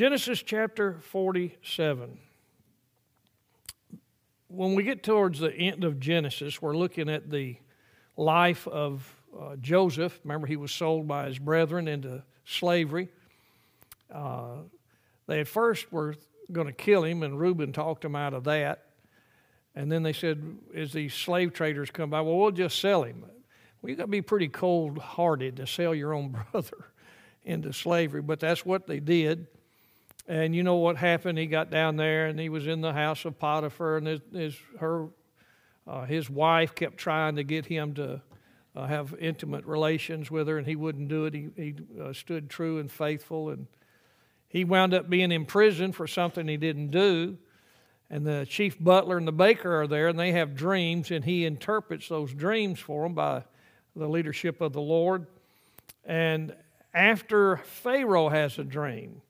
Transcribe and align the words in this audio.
Genesis 0.00 0.42
chapter 0.42 0.98
47. 1.10 2.18
When 4.48 4.74
we 4.74 4.82
get 4.82 5.02
towards 5.02 5.40
the 5.40 5.52
end 5.52 5.84
of 5.84 6.00
Genesis, 6.00 6.62
we're 6.62 6.74
looking 6.74 7.10
at 7.10 7.28
the 7.28 7.58
life 8.16 8.66
of 8.66 9.14
uh, 9.38 9.56
Joseph. 9.56 10.18
Remember, 10.24 10.46
he 10.46 10.56
was 10.56 10.72
sold 10.72 11.06
by 11.06 11.26
his 11.26 11.38
brethren 11.38 11.86
into 11.86 12.22
slavery. 12.46 13.10
Uh, 14.10 14.60
they 15.26 15.40
at 15.40 15.48
first 15.48 15.92
were 15.92 16.14
going 16.50 16.66
to 16.66 16.72
kill 16.72 17.04
him, 17.04 17.22
and 17.22 17.38
Reuben 17.38 17.74
talked 17.74 18.02
him 18.02 18.16
out 18.16 18.32
of 18.32 18.44
that. 18.44 18.86
And 19.74 19.92
then 19.92 20.02
they 20.02 20.14
said, 20.14 20.42
as 20.74 20.94
these 20.94 21.12
slave 21.12 21.52
traders 21.52 21.90
come 21.90 22.08
by, 22.08 22.22
well, 22.22 22.38
we'll 22.38 22.52
just 22.52 22.78
sell 22.78 23.02
him. 23.02 23.26
Well, 23.82 23.90
you 23.90 23.96
got 23.96 24.04
to 24.04 24.08
be 24.08 24.22
pretty 24.22 24.48
cold 24.48 24.96
hearted 24.96 25.56
to 25.56 25.66
sell 25.66 25.94
your 25.94 26.14
own 26.14 26.34
brother 26.52 26.86
into 27.44 27.74
slavery, 27.74 28.22
but 28.22 28.40
that's 28.40 28.64
what 28.64 28.86
they 28.86 28.98
did. 28.98 29.46
And 30.30 30.54
you 30.54 30.62
know 30.62 30.76
what 30.76 30.96
happened? 30.96 31.38
He 31.38 31.46
got 31.46 31.72
down 31.72 31.96
there 31.96 32.28
and 32.28 32.38
he 32.38 32.48
was 32.48 32.68
in 32.68 32.82
the 32.82 32.92
house 32.92 33.24
of 33.24 33.36
Potiphar, 33.40 33.96
and 33.96 34.06
his, 34.06 34.20
his 34.32 34.56
her, 34.78 35.08
uh, 35.88 36.04
his 36.04 36.30
wife 36.30 36.72
kept 36.76 36.98
trying 36.98 37.34
to 37.34 37.42
get 37.42 37.66
him 37.66 37.94
to 37.94 38.22
uh, 38.76 38.86
have 38.86 39.12
intimate 39.18 39.64
relations 39.64 40.30
with 40.30 40.46
her, 40.46 40.56
and 40.56 40.68
he 40.68 40.76
wouldn't 40.76 41.08
do 41.08 41.24
it. 41.24 41.34
He, 41.34 41.48
he 41.56 41.74
uh, 42.00 42.12
stood 42.12 42.48
true 42.48 42.78
and 42.78 42.88
faithful, 42.88 43.50
and 43.50 43.66
he 44.46 44.62
wound 44.62 44.94
up 44.94 45.10
being 45.10 45.32
in 45.32 45.46
prison 45.46 45.90
for 45.90 46.06
something 46.06 46.46
he 46.46 46.56
didn't 46.56 46.92
do. 46.92 47.36
And 48.08 48.24
the 48.24 48.46
chief 48.48 48.78
butler 48.78 49.18
and 49.18 49.26
the 49.26 49.32
baker 49.32 49.80
are 49.80 49.88
there, 49.88 50.06
and 50.06 50.16
they 50.16 50.30
have 50.30 50.54
dreams, 50.54 51.10
and 51.10 51.24
he 51.24 51.44
interprets 51.44 52.08
those 52.08 52.32
dreams 52.32 52.78
for 52.78 53.02
them 53.02 53.14
by 53.14 53.42
the 53.96 54.08
leadership 54.08 54.60
of 54.60 54.74
the 54.74 54.80
Lord. 54.80 55.26
And 56.04 56.54
after 56.94 57.56
Pharaoh 57.56 58.28
has 58.28 58.60
a 58.60 58.64
dream, 58.64 59.22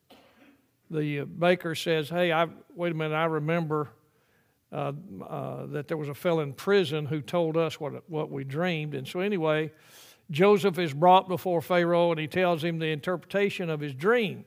the 0.91 1.21
baker 1.21 1.75
says, 1.75 2.09
Hey, 2.09 2.33
I, 2.33 2.49
wait 2.75 2.93
a 2.93 2.95
minute, 2.95 3.15
I 3.15 3.27
remember 3.27 3.91
uh, 4.73 4.93
uh, 5.29 5.66
that 5.66 5.88
there 5.88 5.97
was 5.97 6.09
a 6.09 6.15
fellow 6.15 6.41
in 6.41 6.52
prison 6.52 7.07
who 7.07 7.21
told 7.21 7.57
us 7.57 7.80
what, 7.80 8.09
what 8.09 8.30
we 8.30 8.45
dreamed. 8.45 8.95
And 8.95 9.07
so, 9.07 9.21
anyway, 9.21 9.73
Joseph 10.30 10.79
is 10.79 10.93
brought 10.93 11.29
before 11.29 11.60
Pharaoh 11.60 12.13
and 12.13 12.21
he 12.21 12.27
tells 12.27 12.63
him 12.63 12.79
the 12.79 12.87
interpretation 12.87 13.69
of 13.69 13.80
his 13.80 13.95
dream. 13.95 14.45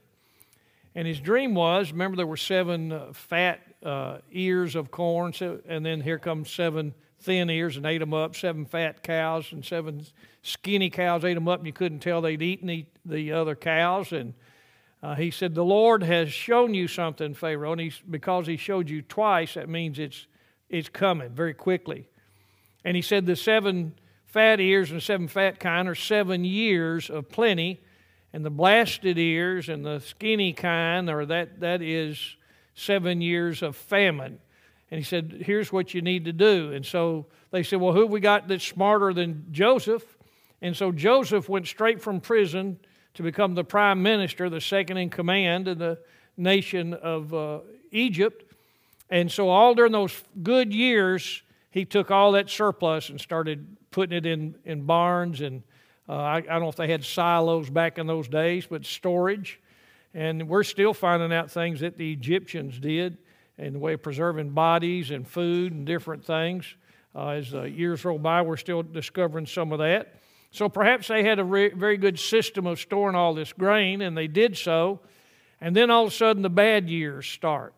And 0.95 1.07
his 1.07 1.19
dream 1.19 1.55
was 1.55 1.91
remember, 1.91 2.17
there 2.17 2.27
were 2.27 2.37
seven 2.37 2.91
uh, 2.91 3.13
fat 3.13 3.61
uh, 3.83 4.19
ears 4.31 4.75
of 4.75 4.91
corn, 4.91 5.33
and 5.67 5.85
then 5.85 5.99
here 6.01 6.19
comes 6.19 6.49
seven 6.49 6.93
thin 7.19 7.49
ears 7.49 7.77
and 7.77 7.85
ate 7.85 7.99
them 7.99 8.13
up, 8.13 8.35
seven 8.35 8.65
fat 8.65 9.01
cows 9.01 9.51
and 9.51 9.65
seven 9.65 10.05
skinny 10.41 10.89
cows 10.89 11.25
ate 11.25 11.33
them 11.33 11.47
up, 11.47 11.59
and 11.59 11.67
you 11.67 11.73
couldn't 11.73 11.99
tell 11.99 12.21
they'd 12.21 12.41
eaten 12.41 12.67
the, 12.67 12.85
the 13.05 13.31
other 13.31 13.55
cows. 13.55 14.11
And 14.11 14.33
uh, 15.03 15.15
he 15.15 15.31
said, 15.31 15.53
The 15.53 15.65
Lord 15.65 16.01
has 16.01 16.31
shown 16.31 16.73
you 16.73 16.87
something, 16.87 17.33
Pharaoh, 17.33 17.73
and 17.73 17.81
he's, 17.81 18.01
because 18.09 18.47
he 18.47 18.55
showed 18.55 18.89
you 18.89 19.01
twice, 19.01 19.55
that 19.55 19.67
means 19.67 19.99
it's, 19.99 20.27
it's 20.69 20.87
coming 20.87 21.29
very 21.31 21.53
quickly. 21.53 22.07
And 22.85 22.95
he 22.95 23.01
said, 23.01 23.25
The 23.25 23.35
seven 23.35 23.95
fat 24.25 24.61
ears 24.61 24.91
and 24.91 25.03
seven 25.03 25.27
fat 25.27 25.59
kind 25.59 25.89
are 25.89 25.95
seven 25.95 26.45
years 26.45 27.09
of 27.09 27.27
plenty, 27.27 27.81
and 28.31 28.45
the 28.45 28.49
blasted 28.49 29.19
ears 29.19 29.67
and 29.67 29.85
the 29.85 29.99
skinny 29.99 30.53
kind, 30.53 31.09
or 31.09 31.25
that, 31.25 31.59
that 31.59 31.81
is 31.81 32.37
seven 32.73 33.19
years 33.19 33.61
of 33.61 33.75
famine. 33.75 34.39
And 34.89 34.97
he 34.97 35.03
said, 35.03 35.43
Here's 35.45 35.73
what 35.73 35.93
you 35.93 36.01
need 36.01 36.23
to 36.25 36.33
do. 36.33 36.71
And 36.71 36.85
so 36.85 37.25
they 37.51 37.63
said, 37.63 37.81
Well, 37.81 37.91
who 37.91 38.07
we 38.07 38.21
got 38.21 38.47
that's 38.47 38.65
smarter 38.65 39.13
than 39.13 39.47
Joseph? 39.51 40.17
And 40.61 40.77
so 40.77 40.93
Joseph 40.93 41.49
went 41.49 41.67
straight 41.67 42.01
from 42.01 42.21
prison 42.21 42.79
to 43.15 43.23
become 43.23 43.55
the 43.55 43.63
prime 43.63 44.01
minister, 44.01 44.49
the 44.49 44.61
second 44.61 44.97
in 44.97 45.09
command 45.09 45.67
in 45.67 45.77
the 45.77 45.99
nation 46.37 46.93
of 46.93 47.33
uh, 47.33 47.59
Egypt. 47.91 48.43
And 49.09 49.31
so, 49.31 49.49
all 49.49 49.75
during 49.75 49.91
those 49.91 50.23
good 50.41 50.73
years, 50.73 51.43
he 51.69 51.85
took 51.85 52.11
all 52.11 52.31
that 52.33 52.49
surplus 52.49 53.09
and 53.09 53.19
started 53.19 53.77
putting 53.91 54.17
it 54.17 54.25
in, 54.25 54.55
in 54.65 54.83
barns. 54.83 55.41
And 55.41 55.63
uh, 56.09 56.13
I, 56.13 56.37
I 56.37 56.41
don't 56.41 56.61
know 56.61 56.69
if 56.69 56.75
they 56.75 56.87
had 56.87 57.03
silos 57.03 57.69
back 57.69 57.97
in 57.97 58.07
those 58.07 58.27
days, 58.27 58.65
but 58.65 58.85
storage. 58.85 59.59
And 60.13 60.47
we're 60.47 60.63
still 60.63 60.93
finding 60.93 61.33
out 61.33 61.51
things 61.51 61.79
that 61.79 61.97
the 61.97 62.11
Egyptians 62.11 62.79
did 62.79 63.17
in 63.57 63.73
the 63.73 63.79
way 63.79 63.93
of 63.93 64.01
preserving 64.01 64.51
bodies 64.51 65.11
and 65.11 65.27
food 65.27 65.73
and 65.73 65.85
different 65.85 66.25
things. 66.25 66.75
Uh, 67.15 67.29
as 67.29 67.53
uh, 67.53 67.63
years 67.63 68.03
roll 68.03 68.17
by, 68.17 68.41
we're 68.41 68.57
still 68.57 68.81
discovering 68.81 69.45
some 69.45 69.71
of 69.71 69.79
that. 69.79 70.15
So 70.53 70.69
perhaps 70.69 71.07
they 71.07 71.23
had 71.23 71.39
a 71.39 71.43
re- 71.43 71.71
very 71.71 71.97
good 71.97 72.19
system 72.19 72.67
of 72.67 72.79
storing 72.79 73.15
all 73.15 73.33
this 73.33 73.51
grain, 73.51 74.01
and 74.01 74.15
they 74.15 74.27
did 74.27 74.55
so. 74.55 74.99
And 75.59 75.75
then 75.75 75.89
all 75.89 76.05
of 76.05 76.11
a 76.11 76.15
sudden, 76.15 76.43
the 76.43 76.49
bad 76.49 76.87
years 76.87 77.25
start. 77.25 77.73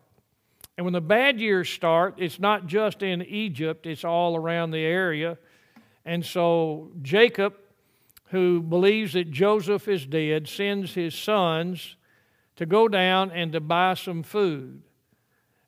And 0.76 0.84
when 0.84 0.92
the 0.92 1.00
bad 1.00 1.40
years 1.40 1.70
start, 1.70 2.16
it's 2.18 2.38
not 2.38 2.66
just 2.66 3.02
in 3.02 3.22
Egypt, 3.22 3.86
it's 3.86 4.04
all 4.04 4.36
around 4.36 4.72
the 4.72 4.84
area. 4.84 5.38
And 6.04 6.22
so 6.22 6.90
Jacob, 7.00 7.54
who 8.26 8.60
believes 8.60 9.14
that 9.14 9.30
Joseph 9.30 9.88
is 9.88 10.04
dead, 10.04 10.46
sends 10.46 10.92
his 10.92 11.14
sons 11.14 11.96
to 12.56 12.66
go 12.66 12.88
down 12.88 13.30
and 13.30 13.52
to 13.52 13.60
buy 13.60 13.94
some 13.94 14.22
food. 14.22 14.82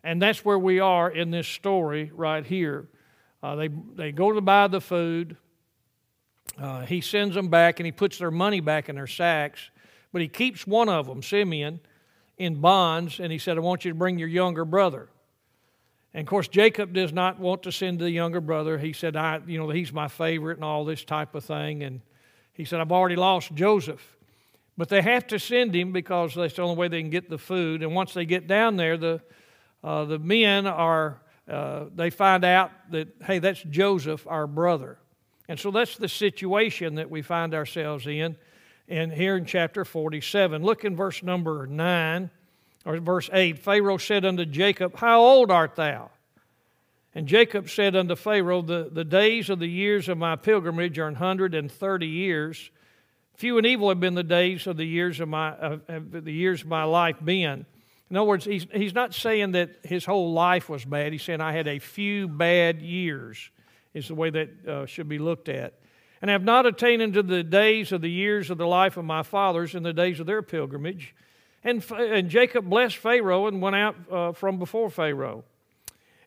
And 0.04 0.20
that's 0.20 0.44
where 0.44 0.58
we 0.58 0.78
are 0.78 1.10
in 1.10 1.30
this 1.30 1.48
story 1.48 2.10
right 2.14 2.44
here. 2.44 2.90
Uh, 3.42 3.54
they, 3.56 3.68
they 3.94 4.12
go 4.12 4.32
to 4.32 4.42
buy 4.42 4.68
the 4.68 4.82
food. 4.82 5.38
Uh, 6.60 6.84
he 6.84 7.00
sends 7.00 7.34
them 7.34 7.48
back 7.48 7.78
and 7.78 7.86
he 7.86 7.92
puts 7.92 8.18
their 8.18 8.30
money 8.30 8.60
back 8.60 8.88
in 8.88 8.96
their 8.96 9.06
sacks. 9.06 9.70
But 10.12 10.22
he 10.22 10.28
keeps 10.28 10.66
one 10.66 10.88
of 10.88 11.06
them, 11.06 11.22
Simeon, 11.22 11.80
in 12.36 12.60
bonds. 12.60 13.20
And 13.20 13.30
he 13.30 13.38
said, 13.38 13.56
I 13.56 13.60
want 13.60 13.84
you 13.84 13.90
to 13.90 13.94
bring 13.94 14.18
your 14.18 14.28
younger 14.28 14.64
brother. 14.64 15.08
And 16.14 16.22
of 16.22 16.28
course, 16.28 16.48
Jacob 16.48 16.92
does 16.92 17.12
not 17.12 17.38
want 17.38 17.62
to 17.64 17.72
send 17.72 18.00
the 18.00 18.10
younger 18.10 18.40
brother. 18.40 18.78
He 18.78 18.92
said, 18.92 19.14
I, 19.14 19.40
you 19.46 19.58
know, 19.58 19.68
he's 19.68 19.92
my 19.92 20.08
favorite 20.08 20.56
and 20.56 20.64
all 20.64 20.84
this 20.84 21.04
type 21.04 21.34
of 21.34 21.44
thing. 21.44 21.82
And 21.82 22.00
he 22.54 22.64
said, 22.64 22.80
I've 22.80 22.92
already 22.92 23.16
lost 23.16 23.54
Joseph. 23.54 24.16
But 24.76 24.88
they 24.88 25.02
have 25.02 25.26
to 25.28 25.38
send 25.38 25.74
him 25.74 25.92
because 25.92 26.34
that's 26.34 26.54
the 26.54 26.62
only 26.62 26.76
way 26.76 26.88
they 26.88 27.02
can 27.02 27.10
get 27.10 27.28
the 27.28 27.38
food. 27.38 27.82
And 27.82 27.94
once 27.94 28.14
they 28.14 28.24
get 28.24 28.46
down 28.46 28.76
there, 28.76 28.96
the 28.96 29.20
uh, 29.82 30.04
the 30.04 30.18
men 30.18 30.66
are, 30.66 31.20
uh, 31.48 31.84
they 31.94 32.10
find 32.10 32.44
out 32.44 32.70
that, 32.90 33.08
hey, 33.24 33.38
that's 33.38 33.62
Joseph, 33.62 34.26
our 34.26 34.46
brother. 34.46 34.98
And 35.48 35.58
so 35.58 35.70
that's 35.70 35.96
the 35.96 36.08
situation 36.08 36.96
that 36.96 37.10
we 37.10 37.22
find 37.22 37.54
ourselves 37.54 38.06
in. 38.06 38.36
And 38.88 39.12
here 39.12 39.36
in 39.36 39.44
chapter 39.44 39.84
47, 39.84 40.62
look 40.62 40.84
in 40.84 40.96
verse 40.96 41.22
number 41.22 41.66
9 41.66 42.30
or 42.84 42.98
verse 42.98 43.28
8 43.32 43.58
Pharaoh 43.58 43.98
said 43.98 44.24
unto 44.24 44.44
Jacob, 44.44 44.96
How 44.96 45.20
old 45.20 45.50
art 45.50 45.76
thou? 45.76 46.10
And 47.14 47.26
Jacob 47.26 47.68
said 47.68 47.96
unto 47.96 48.14
Pharaoh, 48.14 48.62
The, 48.62 48.88
the 48.92 49.04
days 49.04 49.50
of 49.50 49.58
the 49.58 49.68
years 49.68 50.08
of 50.08 50.18
my 50.18 50.36
pilgrimage 50.36 50.98
are 50.98 51.08
an 51.08 51.16
hundred 51.16 51.54
and 51.54 51.70
thirty 51.70 52.06
years. 52.06 52.70
Few 53.34 53.56
and 53.56 53.66
evil 53.66 53.88
have 53.88 54.00
been 54.00 54.14
the 54.14 54.22
days 54.22 54.66
of 54.66 54.76
the 54.76 54.84
years 54.84 55.20
of 55.20 55.28
my 55.28 55.52
of, 55.56 55.82
of 55.88 56.24
the 56.24 56.32
years 56.32 56.62
of 56.62 56.68
my 56.68 56.84
life 56.84 57.16
been. 57.24 57.66
In 58.10 58.16
other 58.16 58.26
words, 58.26 58.44
he's, 58.44 58.66
he's 58.72 58.94
not 58.94 59.14
saying 59.14 59.52
that 59.52 59.70
his 59.84 60.04
whole 60.04 60.32
life 60.32 60.68
was 60.68 60.84
bad. 60.84 61.12
He's 61.12 61.22
saying, 61.22 61.40
I 61.40 61.52
had 61.52 61.68
a 61.68 61.78
few 61.78 62.26
bad 62.26 62.80
years, 62.80 63.50
is 63.98 64.08
the 64.08 64.14
way 64.14 64.30
that 64.30 64.66
uh, 64.66 64.86
should 64.86 65.08
be 65.08 65.18
looked 65.18 65.48
at. 65.48 65.74
And 66.20 66.30
I 66.30 66.32
have 66.32 66.44
not 66.44 66.66
attained 66.66 67.02
unto 67.02 67.22
the 67.22 67.44
days 67.44 67.92
of 67.92 68.00
the 68.00 68.10
years 68.10 68.50
of 68.50 68.58
the 68.58 68.66
life 68.66 68.96
of 68.96 69.04
my 69.04 69.22
fathers 69.22 69.74
in 69.74 69.82
the 69.82 69.92
days 69.92 70.18
of 70.20 70.26
their 70.26 70.42
pilgrimage. 70.42 71.14
And, 71.62 71.84
and 71.92 72.28
Jacob 72.28 72.68
blessed 72.68 72.96
Pharaoh 72.96 73.46
and 73.46 73.60
went 73.60 73.76
out 73.76 73.96
uh, 74.10 74.32
from 74.32 74.58
before 74.58 74.90
Pharaoh. 74.90 75.44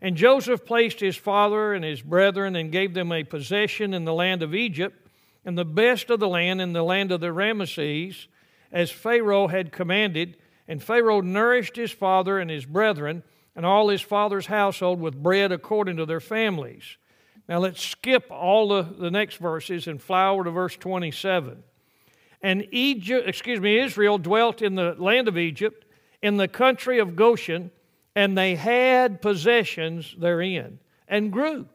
And 0.01 0.15
Joseph 0.15 0.65
placed 0.65 0.99
his 0.99 1.17
father 1.17 1.73
and 1.73 1.83
his 1.83 2.01
brethren 2.01 2.55
and 2.55 2.71
gave 2.71 2.93
them 2.93 3.11
a 3.11 3.23
possession 3.23 3.93
in 3.93 4.05
the 4.05 4.13
land 4.13 4.43
of 4.43 4.55
Egypt 4.55 5.07
and 5.45 5.57
the 5.57 5.65
best 5.65 6.09
of 6.09 6.19
the 6.19 6.27
land 6.27 6.61
in 6.61 6.73
the 6.73 6.83
land 6.83 7.11
of 7.11 7.19
the 7.19 7.33
Rameses, 7.33 8.27
as 8.71 8.91
Pharaoh 8.91 9.47
had 9.47 9.71
commanded 9.71 10.37
and 10.67 10.81
Pharaoh 10.81 11.19
nourished 11.19 11.75
his 11.75 11.91
father 11.91 12.39
and 12.39 12.49
his 12.49 12.65
brethren 12.65 13.23
and 13.55 13.65
all 13.65 13.89
his 13.89 14.01
father's 14.01 14.45
household 14.45 15.01
with 15.01 15.21
bread 15.21 15.51
according 15.51 15.97
to 15.97 16.05
their 16.05 16.21
families. 16.21 16.97
Now 17.47 17.59
let's 17.59 17.81
skip 17.81 18.31
all 18.31 18.69
the, 18.69 18.83
the 18.83 19.11
next 19.11 19.37
verses 19.37 19.87
and 19.87 20.01
fly 20.01 20.27
over 20.27 20.43
to 20.45 20.51
verse 20.51 20.75
27. 20.77 21.63
And 22.41 22.67
Egypt, 22.71 23.27
excuse 23.27 23.59
me, 23.59 23.79
Israel 23.79 24.17
dwelt 24.17 24.61
in 24.61 24.75
the 24.75 24.95
land 24.97 25.27
of 25.27 25.37
Egypt, 25.37 25.85
in 26.21 26.37
the 26.37 26.47
country 26.47 26.99
of 26.99 27.15
Goshen, 27.15 27.71
and 28.15 28.37
they 28.37 28.55
had 28.55 29.21
possessions 29.21 30.15
therein, 30.17 30.79
and 31.07 31.31
grew, 31.31 31.67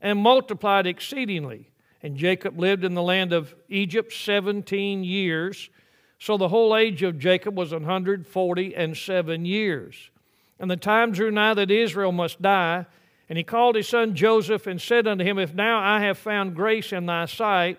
and 0.00 0.18
multiplied 0.18 0.86
exceedingly. 0.86 1.70
And 2.02 2.16
Jacob 2.16 2.58
lived 2.58 2.84
in 2.84 2.94
the 2.94 3.02
land 3.02 3.32
of 3.32 3.54
Egypt 3.68 4.12
seventeen 4.12 5.04
years, 5.04 5.70
so 6.18 6.36
the 6.36 6.48
whole 6.48 6.76
age 6.76 7.02
of 7.02 7.18
Jacob 7.18 7.56
was 7.56 7.72
140 7.72 8.74
and 8.74 8.96
seven 8.96 9.44
years. 9.44 10.10
And 10.58 10.70
the 10.70 10.76
time 10.76 11.12
drew 11.12 11.30
nigh 11.30 11.54
that 11.54 11.70
Israel 11.70 12.12
must 12.12 12.40
die. 12.40 12.86
And 13.28 13.38
he 13.38 13.44
called 13.44 13.76
his 13.76 13.88
son 13.88 14.14
Joseph 14.14 14.66
and 14.66 14.80
said 14.80 15.06
unto 15.06 15.24
him, 15.24 15.38
If 15.38 15.54
now 15.54 15.80
I 15.80 16.00
have 16.00 16.18
found 16.18 16.54
grace 16.54 16.92
in 16.92 17.06
thy 17.06 17.24
sight, 17.24 17.78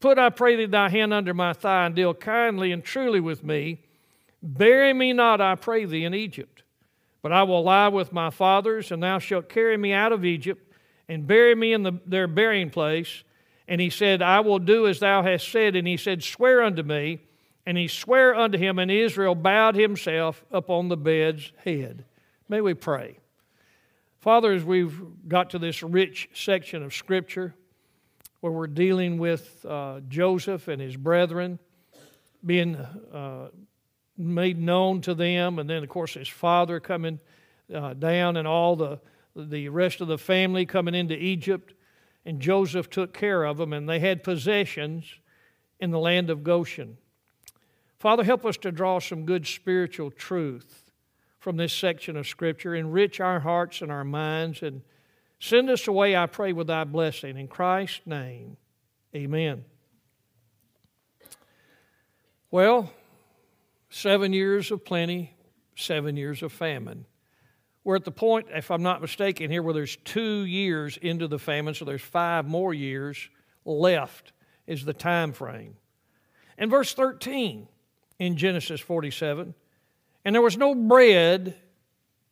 put, 0.00 0.18
I 0.18 0.30
pray 0.30 0.56
thee, 0.56 0.66
thy 0.66 0.90
hand 0.90 1.14
under 1.14 1.32
my 1.32 1.52
thigh 1.52 1.86
and 1.86 1.94
deal 1.94 2.12
kindly 2.12 2.70
and 2.72 2.84
truly 2.84 3.20
with 3.20 3.42
me, 3.42 3.80
Bury 4.42 4.92
me 4.92 5.14
not, 5.14 5.40
I 5.40 5.54
pray 5.54 5.86
thee, 5.86 6.04
in 6.04 6.14
Egypt, 6.14 6.64
but 7.22 7.32
I 7.32 7.44
will 7.44 7.62
lie 7.62 7.88
with 7.88 8.12
my 8.12 8.28
fathers, 8.28 8.92
and 8.92 9.02
thou 9.02 9.18
shalt 9.18 9.48
carry 9.48 9.78
me 9.78 9.94
out 9.94 10.12
of 10.12 10.22
Egypt, 10.22 10.70
and 11.08 11.26
bury 11.26 11.54
me 11.54 11.72
in 11.72 11.82
the, 11.82 11.92
their 12.04 12.26
burying 12.26 12.68
place. 12.68 13.24
And 13.66 13.80
he 13.80 13.88
said, 13.88 14.20
I 14.20 14.40
will 14.40 14.58
do 14.58 14.86
as 14.86 15.00
thou 15.00 15.22
hast 15.22 15.48
said. 15.48 15.74
And 15.74 15.88
he 15.88 15.96
said, 15.96 16.22
Swear 16.22 16.62
unto 16.62 16.82
me. 16.82 17.20
And 17.66 17.78
he 17.78 17.88
sware 17.88 18.34
unto 18.34 18.58
him, 18.58 18.78
and 18.78 18.90
Israel 18.90 19.34
bowed 19.34 19.74
himself 19.74 20.44
upon 20.50 20.88
the 20.88 20.98
bed's 20.98 21.50
head. 21.64 22.04
May 22.46 22.60
we 22.60 22.74
pray. 22.74 23.16
Father, 24.24 24.52
as 24.52 24.64
we've 24.64 25.02
got 25.28 25.50
to 25.50 25.58
this 25.58 25.82
rich 25.82 26.30
section 26.32 26.82
of 26.82 26.94
Scripture 26.94 27.54
where 28.40 28.50
we're 28.50 28.66
dealing 28.66 29.18
with 29.18 29.62
uh, 29.68 30.00
Joseph 30.08 30.66
and 30.66 30.80
his 30.80 30.96
brethren 30.96 31.58
being 32.42 32.74
uh, 32.74 33.48
made 34.16 34.58
known 34.58 35.02
to 35.02 35.14
them, 35.14 35.58
and 35.58 35.68
then, 35.68 35.82
of 35.82 35.90
course, 35.90 36.14
his 36.14 36.26
father 36.26 36.80
coming 36.80 37.20
uh, 37.74 37.92
down 37.92 38.38
and 38.38 38.48
all 38.48 38.76
the, 38.76 38.98
the 39.36 39.68
rest 39.68 40.00
of 40.00 40.08
the 40.08 40.16
family 40.16 40.64
coming 40.64 40.94
into 40.94 41.14
Egypt, 41.14 41.74
and 42.24 42.40
Joseph 42.40 42.88
took 42.88 43.12
care 43.12 43.44
of 43.44 43.58
them, 43.58 43.74
and 43.74 43.86
they 43.86 43.98
had 43.98 44.24
possessions 44.24 45.04
in 45.80 45.90
the 45.90 45.98
land 45.98 46.30
of 46.30 46.42
Goshen. 46.42 46.96
Father, 47.98 48.24
help 48.24 48.46
us 48.46 48.56
to 48.56 48.72
draw 48.72 49.00
some 49.00 49.26
good 49.26 49.46
spiritual 49.46 50.10
truth 50.10 50.83
from 51.44 51.58
this 51.58 51.74
section 51.74 52.16
of 52.16 52.26
Scripture. 52.26 52.74
Enrich 52.74 53.20
our 53.20 53.38
hearts 53.38 53.82
and 53.82 53.92
our 53.92 54.02
minds 54.02 54.62
and 54.62 54.80
send 55.38 55.68
us 55.68 55.86
away, 55.86 56.16
I 56.16 56.24
pray, 56.24 56.54
with 56.54 56.68
thy 56.68 56.84
blessing. 56.84 57.36
In 57.36 57.48
Christ's 57.48 58.00
name, 58.06 58.56
amen. 59.14 59.66
Well, 62.50 62.90
seven 63.90 64.32
years 64.32 64.70
of 64.70 64.86
plenty, 64.86 65.36
seven 65.76 66.16
years 66.16 66.42
of 66.42 66.50
famine. 66.50 67.04
We're 67.84 67.96
at 67.96 68.06
the 68.06 68.10
point, 68.10 68.46
if 68.48 68.70
I'm 68.70 68.82
not 68.82 69.02
mistaken, 69.02 69.50
here 69.50 69.62
where 69.62 69.74
there's 69.74 69.96
two 69.96 70.46
years 70.46 70.96
into 70.96 71.28
the 71.28 71.38
famine, 71.38 71.74
so 71.74 71.84
there's 71.84 72.00
five 72.00 72.46
more 72.46 72.72
years 72.72 73.28
left, 73.66 74.32
is 74.66 74.86
the 74.86 74.94
time 74.94 75.34
frame. 75.34 75.76
And 76.56 76.70
verse 76.70 76.94
13 76.94 77.68
in 78.18 78.36
Genesis 78.38 78.80
47. 78.80 79.52
And 80.24 80.34
there 80.34 80.42
was 80.42 80.56
no 80.56 80.74
bread 80.74 81.54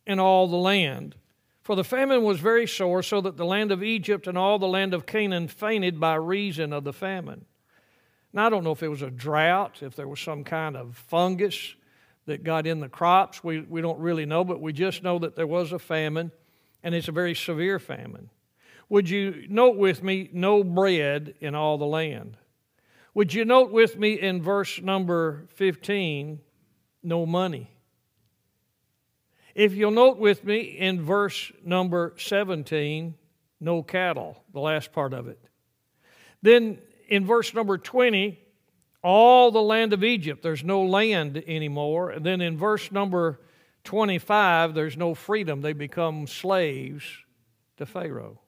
in 0.07 0.19
all 0.19 0.49
the 0.49 0.57
land, 0.57 1.15
for 1.61 1.77
the 1.77 1.85
famine 1.85 2.25
was 2.25 2.41
very 2.41 2.67
sore, 2.67 3.03
so 3.03 3.21
that 3.21 3.37
the 3.37 3.45
land 3.45 3.71
of 3.71 3.83
Egypt 3.83 4.27
and 4.27 4.37
all 4.37 4.59
the 4.59 4.67
land 4.67 4.95
of 4.95 5.07
Canaan 5.07 5.47
fainted 5.47 6.01
by 6.01 6.15
reason 6.15 6.73
of 6.73 6.85
the 6.85 6.93
famine. 6.93 7.45
Now, 8.33 8.47
I 8.47 8.51
don't 8.51 8.65
know 8.65 8.73
if 8.73 8.83
it 8.83 8.89
was 8.89 9.03
a 9.03 9.11
drought, 9.11 9.83
if 9.83 9.95
there 9.95 10.09
was 10.09 10.19
some 10.19 10.43
kind 10.43 10.77
of 10.77 10.97
fungus 10.97 11.75
that 12.27 12.45
got 12.45 12.67
in 12.67 12.81
the 12.81 12.89
crops. 12.89 13.45
We, 13.45 13.61
we 13.61 13.81
don't 13.81 13.99
really 13.99 14.27
know, 14.27 14.45
but 14.45 14.61
we 14.61 14.73
just 14.73 15.03
know 15.03 15.19
that 15.19 15.37
there 15.37 15.47
was 15.47 15.73
a 15.73 15.79
famine, 15.79 16.33
and 16.83 16.95
it's 16.95 17.09
a 17.09 17.13
very 17.13 17.35
severe 17.35 17.79
famine. 17.79 18.31
Would 18.89 19.09
you 19.09 19.47
note 19.49 19.77
with 19.77 20.03
me, 20.03 20.31
no 20.33 20.63
bread 20.65 21.35
in 21.41 21.55
all 21.55 21.79
the 21.79 21.87
land? 21.87 22.37
Would 23.15 23.35
you 23.35 23.45
note 23.45 23.71
with 23.71 23.99
me 23.99 24.15
in 24.15 24.43
verse 24.43 24.81
number 24.81 25.47
15, 25.55 26.41
no 27.03 27.27
money? 27.27 27.72
If 29.55 29.75
you'll 29.75 29.91
note 29.91 30.19
with 30.19 30.45
me 30.45 30.61
in 30.61 31.03
verse 31.03 31.53
number 31.65 32.15
17, 32.17 33.15
no 33.61 33.83
cattle, 33.83 34.37
the 34.53 34.61
last 34.61 34.93
part 34.93 35.13
of 35.13 35.29
it. 35.29 35.39
Then 36.43 36.79
in 37.09 37.27
verse 37.27 37.55
number 37.55 37.79
20, 37.79 38.39
all 39.03 39.51
the 39.51 39.63
land 39.63 39.93
of 39.93 40.05
Egypt, 40.05 40.43
there's 40.43 40.65
no 40.65 40.83
land 40.83 41.43
anymore. 41.47 42.11
And 42.11 42.25
then 42.25 42.41
in 42.41 42.57
verse 42.57 42.91
number 42.91 43.41
25, 43.85 44.75
there's 44.75 44.97
no 44.97 45.15
freedom. 45.15 45.61
They 45.61 45.73
become 45.73 46.27
slaves 46.27 47.05
to 47.77 47.87
Pharaoh. 47.87 48.39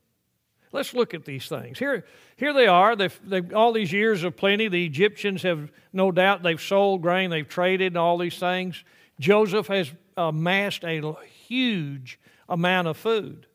Let's 0.72 0.94
look 0.94 1.14
at 1.14 1.24
these 1.24 1.48
things. 1.48 1.78
Here, 1.78 2.04
here 2.36 2.52
they 2.52 2.66
are. 2.66 2.96
They've, 2.96 3.20
they've, 3.24 3.54
all 3.54 3.72
these 3.72 3.92
years 3.92 4.24
of 4.24 4.36
plenty. 4.36 4.66
The 4.66 4.84
Egyptians 4.84 5.42
have 5.42 5.70
no 5.92 6.10
doubt 6.10 6.42
they've 6.42 6.60
sold 6.60 7.02
grain, 7.02 7.30
they've 7.30 7.48
traded, 7.48 7.88
and 7.88 7.98
all 7.98 8.18
these 8.18 8.38
things. 8.38 8.82
Joseph 9.20 9.68
has 9.68 9.92
amassed 10.16 10.84
a 10.84 11.14
huge 11.46 12.18
amount 12.48 12.88
of 12.88 12.96
food. 12.96 13.46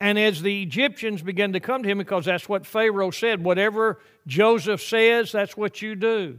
And 0.00 0.18
as 0.18 0.40
the 0.40 0.62
Egyptians 0.62 1.20
began 1.20 1.52
to 1.52 1.60
come 1.60 1.82
to 1.82 1.88
him, 1.88 1.98
because 1.98 2.24
that's 2.24 2.48
what 2.48 2.64
Pharaoh 2.64 3.10
said, 3.10 3.44
whatever 3.44 4.00
Joseph 4.26 4.82
says, 4.82 5.32
that's 5.32 5.56
what 5.56 5.82
you 5.82 5.94
do. 5.94 6.38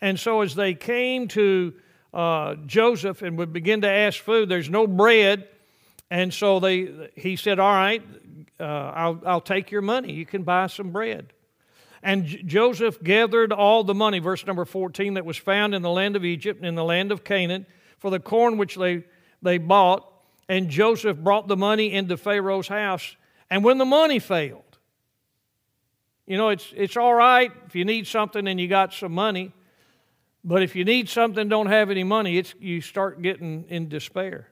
And 0.00 0.18
so 0.18 0.40
as 0.40 0.54
they 0.54 0.74
came 0.74 1.28
to 1.28 1.74
uh, 2.12 2.56
Joseph 2.66 3.22
and 3.22 3.38
would 3.38 3.52
begin 3.52 3.82
to 3.82 3.88
ask 3.88 4.20
food, 4.20 4.48
there's 4.48 4.70
no 4.70 4.86
bread. 4.86 5.46
And 6.10 6.34
so 6.34 6.58
they, 6.58 7.10
he 7.14 7.36
said, 7.36 7.60
All 7.60 7.72
right, 7.72 8.02
uh, 8.58 8.64
I'll, 8.64 9.22
I'll 9.24 9.40
take 9.40 9.70
your 9.70 9.82
money. 9.82 10.12
You 10.12 10.26
can 10.26 10.42
buy 10.42 10.66
some 10.66 10.90
bread. 10.90 11.32
And 12.02 12.24
J- 12.24 12.42
Joseph 12.42 13.00
gathered 13.02 13.52
all 13.52 13.84
the 13.84 13.94
money, 13.94 14.18
verse 14.18 14.44
number 14.44 14.64
14, 14.64 15.14
that 15.14 15.24
was 15.24 15.36
found 15.36 15.74
in 15.74 15.82
the 15.82 15.90
land 15.90 16.16
of 16.16 16.24
Egypt 16.24 16.58
and 16.58 16.66
in 16.66 16.74
the 16.74 16.84
land 16.84 17.12
of 17.12 17.22
Canaan 17.22 17.66
for 18.00 18.10
the 18.10 18.18
corn 18.18 18.56
which 18.56 18.74
they, 18.74 19.04
they 19.42 19.58
bought. 19.58 20.06
And 20.48 20.68
Joseph 20.68 21.16
brought 21.16 21.46
the 21.46 21.56
money 21.56 21.92
into 21.92 22.16
Pharaoh's 22.16 22.66
house. 22.66 23.16
And 23.48 23.62
when 23.62 23.78
the 23.78 23.84
money 23.84 24.18
failed, 24.18 24.64
you 26.26 26.36
know, 26.36 26.48
it's, 26.48 26.72
it's 26.76 26.96
all 26.96 27.14
right 27.14 27.52
if 27.66 27.74
you 27.74 27.84
need 27.84 28.06
something 28.06 28.46
and 28.48 28.60
you 28.60 28.68
got 28.68 28.92
some 28.92 29.12
money, 29.12 29.52
but 30.42 30.62
if 30.62 30.74
you 30.74 30.84
need 30.84 31.08
something 31.08 31.48
don't 31.48 31.66
have 31.66 31.90
any 31.90 32.04
money, 32.04 32.38
it's, 32.38 32.54
you 32.58 32.80
start 32.80 33.22
getting 33.22 33.64
in 33.68 33.88
despair. 33.88 34.48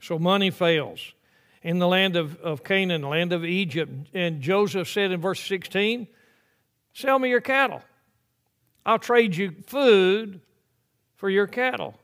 So 0.00 0.18
money 0.18 0.50
fails 0.50 1.12
in 1.62 1.78
the 1.78 1.88
land 1.88 2.16
of, 2.16 2.36
of 2.40 2.62
Canaan, 2.62 3.02
the 3.02 3.08
land 3.08 3.32
of 3.32 3.44
Egypt. 3.44 4.08
And 4.14 4.40
Joseph 4.40 4.88
said 4.88 5.10
in 5.10 5.20
verse 5.20 5.40
16, 5.40 6.06
Sell 6.94 7.18
me 7.18 7.30
your 7.30 7.40
cattle. 7.40 7.82
I'll 8.86 8.98
trade 8.98 9.36
you 9.36 9.54
food 9.66 10.40
for 11.16 11.28
your 11.28 11.46
cattle. 11.46 11.98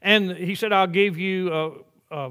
And 0.00 0.30
he 0.30 0.54
said, 0.54 0.72
I'll 0.72 0.86
give 0.86 1.18
you, 1.18 1.82
uh, 2.10 2.14
uh, 2.14 2.30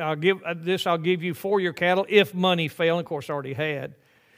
I'll 0.00 0.16
give 0.16 0.42
uh, 0.42 0.54
this, 0.56 0.86
I'll 0.86 0.98
give 0.98 1.22
you 1.22 1.34
for 1.34 1.60
your 1.60 1.72
cattle 1.72 2.06
if 2.08 2.34
money 2.34 2.68
fail. 2.68 2.98
And 2.98 3.04
of 3.04 3.08
course, 3.08 3.30
already 3.30 3.54
had. 3.54 3.94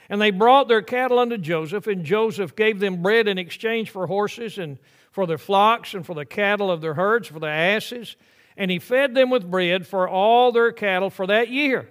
And 0.08 0.20
they 0.20 0.30
brought 0.30 0.68
their 0.68 0.82
cattle 0.82 1.18
unto 1.18 1.38
Joseph, 1.38 1.86
and 1.86 2.04
Joseph 2.04 2.56
gave 2.56 2.80
them 2.80 3.02
bread 3.02 3.28
in 3.28 3.38
exchange 3.38 3.90
for 3.90 4.06
horses 4.06 4.58
and 4.58 4.78
for 5.12 5.26
their 5.26 5.38
flocks 5.38 5.94
and 5.94 6.04
for 6.04 6.14
the 6.14 6.24
cattle 6.24 6.70
of 6.70 6.80
their 6.80 6.94
herds, 6.94 7.28
for 7.28 7.38
their 7.38 7.50
asses 7.50 8.16
and 8.60 8.70
he 8.70 8.78
fed 8.78 9.14
them 9.14 9.30
with 9.30 9.50
bread 9.50 9.86
for 9.86 10.06
all 10.06 10.52
their 10.52 10.70
cattle 10.70 11.08
for 11.08 11.26
that 11.26 11.48
year. 11.48 11.88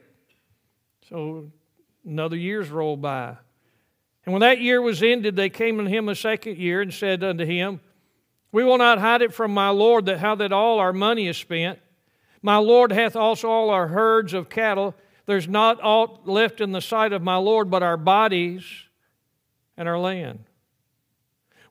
So 1.10 1.52
another 2.06 2.36
year's 2.36 2.70
rolled 2.70 3.02
by. 3.02 3.38
And 4.24 4.34
when 4.34 4.42
that 4.42 4.62
year 4.62 4.80
was 4.80 5.02
ended, 5.02 5.36
they 5.36 5.50
came 5.50 5.80
unto 5.80 5.90
him 5.90 6.10
a 6.10 6.16
second 6.16 6.58
year 6.58 6.82
and 6.82 6.94
said 6.94 7.24
unto 7.24 7.44
him, 7.44 7.80
We 8.52 8.64
will 8.64 8.78
not 8.78 9.00
hide 9.00 9.22
it 9.22 9.34
from 9.34 9.54
my 9.54 9.70
Lord 9.70 10.06
that 10.06 10.20
how 10.20 10.36
that 10.36 10.52
all 10.52 10.80
our 10.80 10.94
money 10.94 11.28
is 11.28 11.38
spent. 11.38 11.80
My 12.42 12.58
Lord 12.58 12.92
hath 12.92 13.16
also 13.16 13.50
all 13.50 13.70
our 13.70 13.88
herds 13.88 14.34
of 14.34 14.50
cattle. 14.50 14.96
There's 15.26 15.48
not 15.48 15.80
aught 15.84 16.28
left 16.28 16.62
in 16.62 16.72
the 16.72 16.82
sight 16.82 17.14
of 17.14 17.22
my 17.22 17.36
Lord 17.36 17.70
but 17.70 17.84
our 17.84 17.98
bodies 17.98 18.64
and 19.78 19.88
our 19.88 20.00
land. 20.00 20.46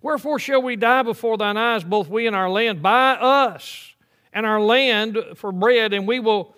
Wherefore 0.01 0.39
shall 0.39 0.63
we 0.63 0.77
die 0.77 1.03
before 1.03 1.37
thine 1.37 1.57
eyes, 1.57 1.83
both 1.83 2.09
we 2.09 2.27
and 2.27 2.37
our 2.37 2.49
land? 2.49 2.83
Buy 2.83 3.13
us 3.13 3.95
and 4.33 4.47
our 4.47 4.61
land 4.61 5.19
for 5.35 5.51
bread, 5.51 5.93
and 5.93 6.07
we 6.07 6.21
will 6.21 6.55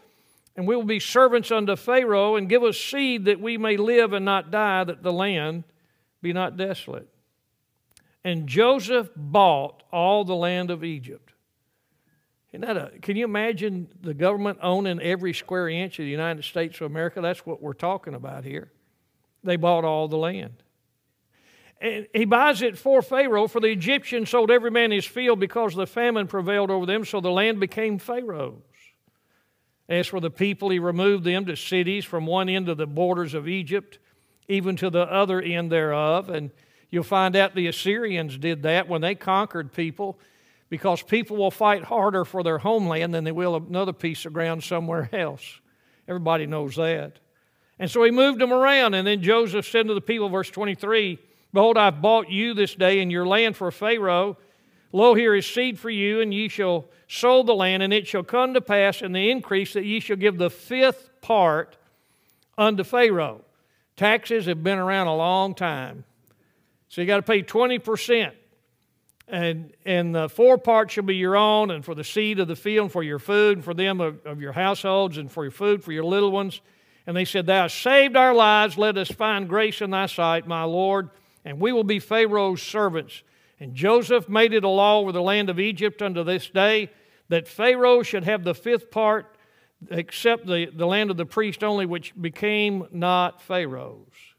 and 0.56 0.66
we 0.66 0.76
will 0.76 0.84
be 0.84 1.00
servants 1.00 1.50
unto 1.50 1.74
Pharaoh, 1.76 2.36
and 2.36 2.48
give 2.48 2.62
us 2.62 2.76
seed 2.76 3.24
that 3.26 3.40
we 3.40 3.56
may 3.56 3.78
live 3.78 4.12
and 4.12 4.24
not 4.24 4.50
die, 4.50 4.84
that 4.84 5.02
the 5.02 5.12
land 5.12 5.64
be 6.20 6.34
not 6.34 6.56
desolate. 6.56 7.08
And 8.24 8.46
Joseph 8.46 9.10
bought 9.16 9.82
all 9.92 10.24
the 10.24 10.34
land 10.34 10.70
of 10.70 10.84
Egypt. 10.84 11.32
Isn't 12.52 12.62
that 12.62 12.76
a, 12.76 12.90
can 13.00 13.16
you 13.16 13.24
imagine 13.24 13.88
the 14.00 14.14
government 14.14 14.58
owning 14.62 15.00
every 15.00 15.32
square 15.32 15.68
inch 15.68 15.98
of 15.98 16.04
the 16.04 16.10
United 16.10 16.44
States 16.44 16.80
of 16.80 16.90
America? 16.90 17.20
That's 17.20 17.46
what 17.46 17.62
we're 17.62 17.72
talking 17.72 18.14
about 18.14 18.44
here. 18.44 18.72
They 19.44 19.56
bought 19.56 19.84
all 19.84 20.08
the 20.08 20.18
land. 20.18 20.62
And 21.80 22.06
he 22.12 22.26
buys 22.26 22.60
it 22.60 22.76
for 22.76 23.00
Pharaoh, 23.00 23.48
for 23.48 23.60
the 23.60 23.68
Egyptians 23.68 24.28
sold 24.28 24.50
every 24.50 24.70
man 24.70 24.90
his 24.90 25.06
field 25.06 25.40
because 25.40 25.74
the 25.74 25.86
famine 25.86 26.26
prevailed 26.26 26.70
over 26.70 26.84
them, 26.84 27.06
so 27.06 27.20
the 27.20 27.30
land 27.30 27.58
became 27.58 27.98
Pharaoh's. 27.98 28.62
As 29.88 30.06
for 30.06 30.20
the 30.20 30.30
people, 30.30 30.68
he 30.68 30.78
removed 30.78 31.24
them 31.24 31.46
to 31.46 31.56
cities 31.56 32.04
from 32.04 32.26
one 32.26 32.48
end 32.48 32.68
of 32.68 32.76
the 32.76 32.86
borders 32.86 33.32
of 33.32 33.48
Egypt, 33.48 33.98
even 34.46 34.76
to 34.76 34.90
the 34.90 35.02
other 35.02 35.40
end 35.40 35.72
thereof. 35.72 36.28
And 36.28 36.50
you'll 36.90 37.02
find 37.02 37.36
out 37.36 37.54
the 37.54 37.66
Assyrians 37.66 38.36
did 38.38 38.62
that 38.62 38.88
when 38.88 39.00
they 39.00 39.14
conquered 39.14 39.72
people, 39.72 40.18
because 40.68 41.02
people 41.02 41.36
will 41.36 41.50
fight 41.50 41.84
harder 41.84 42.24
for 42.24 42.42
their 42.42 42.58
homeland 42.58 43.12
than 43.14 43.24
they 43.24 43.32
will 43.32 43.56
another 43.56 43.92
piece 43.92 44.24
of 44.24 44.32
ground 44.32 44.62
somewhere 44.62 45.08
else. 45.12 45.60
Everybody 46.06 46.46
knows 46.46 46.76
that. 46.76 47.18
And 47.78 47.90
so 47.90 48.04
he 48.04 48.10
moved 48.10 48.40
them 48.40 48.52
around. 48.52 48.94
And 48.94 49.06
then 49.06 49.22
Joseph 49.22 49.66
said 49.66 49.88
to 49.88 49.94
the 49.94 50.00
people, 50.00 50.28
verse 50.28 50.50
23, 50.50 51.18
Behold, 51.52 51.76
I've 51.76 52.02
bought 52.02 52.30
you 52.30 52.54
this 52.54 52.74
day 52.74 53.00
and 53.00 53.10
your 53.10 53.26
land 53.26 53.56
for 53.56 53.70
Pharaoh, 53.70 54.36
Lo, 54.92 55.14
here 55.14 55.34
is 55.34 55.46
seed 55.46 55.78
for 55.78 55.90
you, 55.90 56.20
and 56.20 56.34
ye 56.34 56.48
shall 56.48 56.86
sow 57.06 57.42
the 57.42 57.54
land, 57.54 57.82
and 57.82 57.92
it 57.92 58.06
shall 58.06 58.24
come 58.24 58.54
to 58.54 58.60
pass 58.60 59.02
in 59.02 59.12
the 59.12 59.30
increase 59.30 59.72
that 59.74 59.84
ye 59.84 60.00
shall 60.00 60.16
give 60.16 60.36
the 60.36 60.50
fifth 60.50 61.10
part 61.20 61.76
unto 62.58 62.82
Pharaoh. 62.82 63.44
Taxes 63.96 64.46
have 64.46 64.64
been 64.64 64.78
around 64.78 65.06
a 65.06 65.14
long 65.14 65.54
time. 65.54 66.04
So 66.90 67.00
you 67.00 67.06
got 67.06 67.16
to 67.16 67.22
pay 67.22 67.42
20%. 67.42 68.32
And, 69.28 69.72
and 69.84 70.12
the 70.12 70.28
four 70.28 70.58
parts 70.58 70.92
shall 70.92 71.04
be 71.04 71.14
your 71.14 71.36
own, 71.36 71.70
and 71.70 71.84
for 71.84 71.94
the 71.94 72.02
seed 72.02 72.40
of 72.40 72.48
the 72.48 72.56
field, 72.56 72.86
and 72.86 72.92
for 72.92 73.04
your 73.04 73.20
food, 73.20 73.58
and 73.58 73.64
for 73.64 73.74
them 73.74 74.00
of, 74.00 74.26
of 74.26 74.40
your 74.40 74.50
households, 74.50 75.16
and 75.16 75.30
for 75.30 75.44
your 75.44 75.52
food, 75.52 75.84
for 75.84 75.92
your 75.92 76.04
little 76.04 76.32
ones. 76.32 76.60
And 77.06 77.16
they 77.16 77.24
said, 77.24 77.46
Thou 77.46 77.62
hast 77.62 77.80
saved 77.80 78.16
our 78.16 78.34
lives. 78.34 78.76
Let 78.76 78.98
us 78.98 79.08
find 79.08 79.48
grace 79.48 79.80
in 79.80 79.90
thy 79.90 80.06
sight, 80.06 80.48
my 80.48 80.64
Lord, 80.64 81.10
and 81.44 81.60
we 81.60 81.70
will 81.70 81.84
be 81.84 82.00
Pharaoh's 82.00 82.60
servants. 82.60 83.22
And 83.60 83.76
Joseph 83.76 84.28
made 84.28 84.52
it 84.52 84.64
a 84.64 84.68
law 84.68 84.98
over 84.98 85.12
the 85.12 85.22
land 85.22 85.48
of 85.48 85.60
Egypt 85.60 86.02
unto 86.02 86.24
this 86.24 86.50
day 86.50 86.90
that 87.28 87.46
Pharaoh 87.46 88.02
should 88.02 88.24
have 88.24 88.42
the 88.42 88.54
fifth 88.54 88.90
part, 88.90 89.36
except 89.92 90.44
the, 90.46 90.66
the 90.74 90.86
land 90.86 91.12
of 91.12 91.16
the 91.16 91.26
priest 91.26 91.62
only, 91.62 91.86
which 91.86 92.20
became 92.20 92.88
not 92.90 93.40
Pharaoh's. 93.40 94.29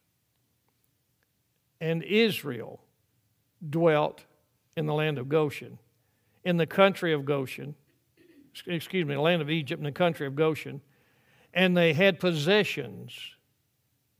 And 1.82 2.04
Israel 2.04 2.80
dwelt 3.68 4.24
in 4.78 4.86
the 4.86 4.94
land 4.94 5.18
of 5.18 5.28
Goshen, 5.28 5.80
in 6.46 6.56
the 6.58 6.68
country 6.68 7.12
of 7.12 7.26
Goshen, 7.26 7.76
excuse 8.68 9.06
me, 9.06 9.16
the 9.16 9.22
land 9.22 9.42
of 9.42 9.50
Egypt, 9.50 9.80
in 9.80 9.84
the 9.84 9.92
country 9.92 10.28
of 10.28 10.36
Goshen, 10.36 10.82
and 11.54 11.76
they 11.76 11.94
had 11.94 12.20
possessions 12.20 13.14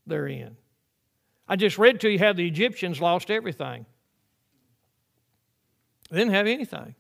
therein. 0.08 0.58
I 1.48 1.56
just 1.56 1.78
read 1.78 2.02
to 2.02 2.10
you 2.10 2.18
how 2.18 2.34
the 2.34 2.48
Egyptians 2.48 3.00
lost 3.00 3.30
everything. 3.30 3.86
They 6.10 6.18
didn't 6.18 6.34
have 6.34 6.48
anything. 6.48 6.96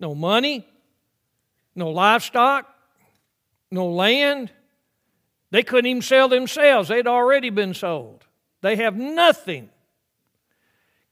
No 0.00 0.14
money, 0.14 0.66
no 1.74 1.90
livestock, 1.90 2.66
no 3.70 3.88
land. 3.88 4.50
They 5.50 5.62
couldn't 5.62 5.86
even 5.86 6.02
sell 6.02 6.28
themselves. 6.28 6.88
They'd 6.88 7.06
already 7.06 7.50
been 7.50 7.74
sold. 7.74 8.24
They 8.62 8.76
have 8.76 8.96
nothing. 8.96 9.68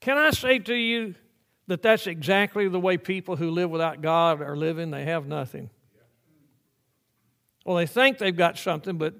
Can 0.00 0.16
I 0.16 0.30
say 0.30 0.59
to 0.59 0.75
you 0.75 1.14
that 1.66 1.83
that's 1.83 2.07
exactly 2.07 2.69
the 2.69 2.80
way 2.80 2.97
people 2.97 3.37
who 3.37 3.50
live 3.50 3.71
without 3.71 4.00
God 4.00 4.40
are 4.40 4.57
living? 4.57 4.90
They 4.90 5.04
have 5.04 5.26
nothing. 5.26 5.71
Well, 7.64 7.76
they 7.76 7.87
think 7.87 8.19
they've 8.19 8.37
got 8.37 8.57
something, 8.57 8.97
but 8.97 9.14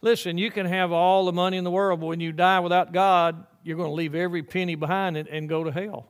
listen, 0.00 0.38
you 0.38 0.50
can 0.50 0.66
have 0.66 0.90
all 0.90 1.26
the 1.26 1.32
money 1.32 1.58
in 1.58 1.64
the 1.64 1.70
world, 1.70 2.00
but 2.00 2.06
when 2.06 2.20
you 2.20 2.32
die 2.32 2.60
without 2.60 2.92
God, 2.92 3.46
you're 3.62 3.76
going 3.76 3.90
to 3.90 3.94
leave 3.94 4.14
every 4.14 4.42
penny 4.42 4.74
behind 4.74 5.16
and, 5.16 5.28
and 5.28 5.48
go 5.48 5.62
to 5.64 5.70
hell. 5.70 6.08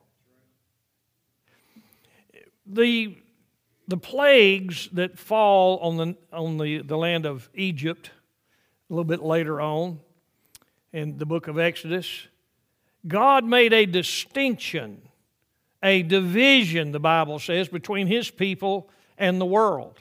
The, 2.65 3.19
the 3.89 3.97
plagues 3.97 4.89
that 4.93 5.19
fall 5.19 5.79
on, 5.79 5.97
the, 5.97 6.17
on 6.33 6.59
the, 6.59 6.83
the 6.83 6.97
land 6.97 7.27
of 7.27 7.51
Egypt 7.55 8.11
a 8.89 8.93
little 8.93 9.05
bit 9.05 9.23
later 9.23 9.61
on 9.61 9.99
in 10.93 11.19
the 11.19 11.27
book 11.27 11.49
of 11.49 11.59
Exodus, 11.59 12.29
God 13.07 13.45
made 13.45 13.73
a 13.73 13.87
distinction, 13.87 15.03
a 15.83 16.03
division, 16.03 16.93
the 16.93 17.01
Bible 17.01 17.39
says, 17.39 17.69
between 17.69 18.07
His 18.07 18.31
people 18.31 18.89
and 19.19 19.41
the 19.41 19.47
world. 19.47 20.01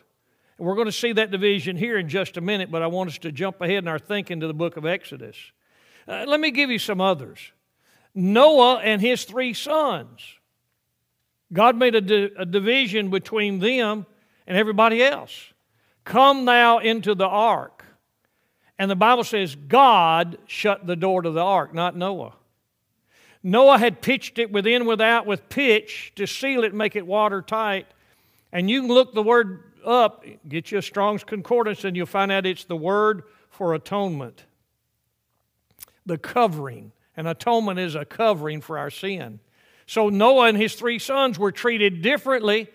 And 0.58 0.68
We're 0.68 0.76
going 0.76 0.86
to 0.86 0.92
see 0.92 1.14
that 1.14 1.32
division 1.32 1.76
here 1.76 1.98
in 1.98 2.08
just 2.08 2.38
a 2.38 2.42
minute, 2.42 2.70
but 2.72 2.82
I 2.82 2.88
want 2.88 3.10
us 3.10 3.18
to 3.20 3.32
jump 3.32 3.62
ahead 3.62 3.80
in 3.80 3.88
our 3.88 4.00
thinking 4.00 4.40
to 4.42 4.48
the 4.48 4.54
book 4.54 4.78
of 4.78 4.86
Exodus. 4.86 5.36
Uh, 6.08 6.26
let 6.28 6.40
me 6.40 6.52
give 6.52 6.70
you 6.70 6.80
some 6.80 7.02
others. 7.02 7.52
Noah 8.14 8.80
and 8.80 9.02
his 9.02 9.24
three 9.24 9.54
sons. 9.54 10.22
God 11.54 11.78
made 11.78 11.96
a, 11.96 12.02
di- 12.02 12.32
a 12.38 12.46
division 12.46 13.10
between 13.10 13.60
them 13.60 14.06
and 14.48 14.58
everybody 14.58 15.04
else. 15.04 15.54
Come 16.04 16.46
thou 16.46 16.80
into 16.80 17.16
the 17.16 17.28
ark. 17.28 17.86
And 18.78 18.90
the 18.90 18.96
Bible 18.96 19.24
says 19.24 19.56
God 19.56 20.38
shut 20.48 20.88
the 20.88 20.96
door 20.96 21.22
to 21.22 21.32
the 21.32 21.42
ark, 21.42 21.74
not 21.74 21.96
Noah. 21.96 22.34
Noah 23.44 23.78
had 23.78 24.02
pitched 24.02 24.38
it 24.38 24.52
within 24.52 24.86
without 24.86 25.26
with 25.26 25.50
pitch 25.50 26.14
to 26.16 26.28
seal 26.28 26.64
it 26.64 26.74
make 26.74 26.96
it 26.96 27.08
watertight. 27.08 27.88
And 28.52 28.70
you 28.70 28.82
can 28.82 28.92
look 28.92 29.14
the 29.14 29.24
word 29.24 29.64
up, 29.86 30.24
get 30.48 30.72
you 30.72 30.78
a 30.78 30.82
Strong's 30.82 31.24
Concordance, 31.24 31.84
and 31.84 31.96
you'll 31.96 32.06
find 32.06 32.32
out 32.32 32.46
it's 32.46 32.66
the 32.66 32.76
word 32.76 33.24
for 33.50 33.74
atonement. 33.74 34.46
The 36.06 36.18
covering. 36.18 36.92
And 37.18 37.28
atonement 37.28 37.80
is 37.80 37.96
a 37.96 38.06
covering 38.06 38.62
for 38.62 38.78
our 38.78 38.90
sin. 38.90 39.40
So 39.86 40.10
Noah 40.10 40.48
and 40.48 40.58
his 40.58 40.76
three 40.76 41.00
sons 41.00 41.38
were 41.40 41.52
treated 41.52 42.02
differently 42.02 42.70